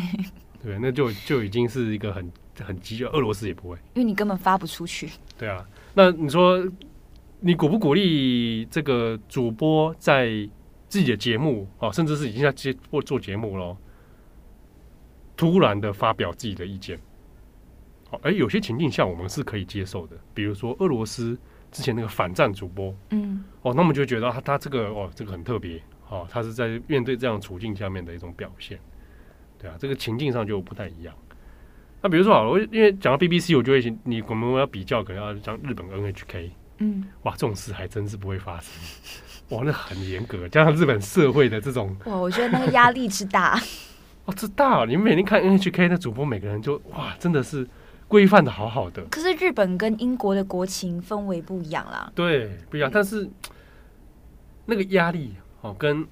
[0.62, 3.08] 对，那就就已经是一个很很急的。
[3.10, 5.10] 俄罗斯也不会，因为你根本发不出去。
[5.36, 5.62] 对啊，
[5.92, 6.66] 那你说
[7.40, 10.30] 你鼓不鼓励这个主播在
[10.88, 13.76] 自己的节目哦，甚至是已经在接或做节目了，
[15.36, 16.98] 突然的发表自己的意见？
[18.22, 21.36] 哎，有些情境下我们是可以接受的，比如说俄罗斯
[21.72, 28.78] 之前那个反战主播，嗯，哦，那我们就觉得他他这个哦，这个很特别，哦，他是在面对这样处境下面的一种表现，
[29.58, 31.14] 对啊，这个情境上就不太一样。
[32.00, 38.70] 那比如说好了，我因为讲到 BBC，我就会你我们要比较，可能要讲日本 NHK，嗯，哇，这种事还真是不会发生，
[39.48, 43.58] 哇，那很严格，加上日本社会的这种，哇，我觉得那个压力之大，
[44.26, 47.66] 哦，之大，你们每天看 NHK 的主播，每个人就哇，真的是。
[48.06, 52.12] 规范的好好的，可是日本跟英国的国情氛围不一样啦。
[52.14, 52.90] 对，不一样。
[52.92, 53.28] 但是
[54.66, 56.06] 那个压力哦，跟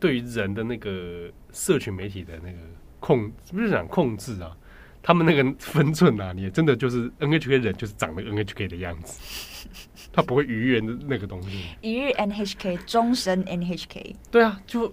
[0.00, 2.58] 对于人的那个社群媒体的那个
[2.98, 4.56] 控，不是讲控制啊，
[5.02, 9.68] 他们那个分寸啊，你真的就是 NHK 人就是长得 NHK 的样子，
[10.12, 11.64] 他不会逾越那个东西。
[11.80, 14.14] 一日 NHK，终身 NHK。
[14.30, 14.92] 对啊，就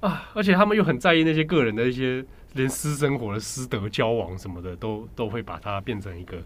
[0.00, 2.24] 啊，而且他们又很在意那些个人的一些。
[2.54, 6.38] 连私生活的私德交往什么的，都都会把它变成一个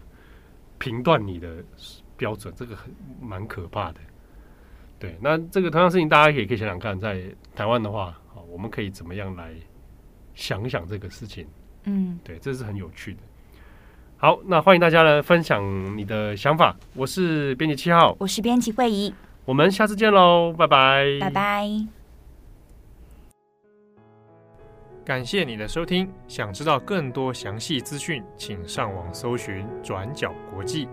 [0.77, 1.63] 评断你的
[2.15, 3.99] 标准，这个很蛮可怕的。
[4.99, 7.23] 对，那这个同样事情，大家也可以想想看，在
[7.55, 9.53] 台湾的话，好，我们可以怎么样来
[10.33, 11.45] 想想这个事情？
[11.83, 13.19] 嗯，对，这是很有趣的。
[14.17, 16.75] 好，那欢迎大家来分享你的想法。
[16.95, 19.13] 我是编辑七号，我是编辑慧仪，
[19.45, 21.96] 我们下次见喽，拜拜，拜拜。
[25.07, 30.85] 感谢你的收听，想知道更多详细资讯，请上网搜寻转角国际。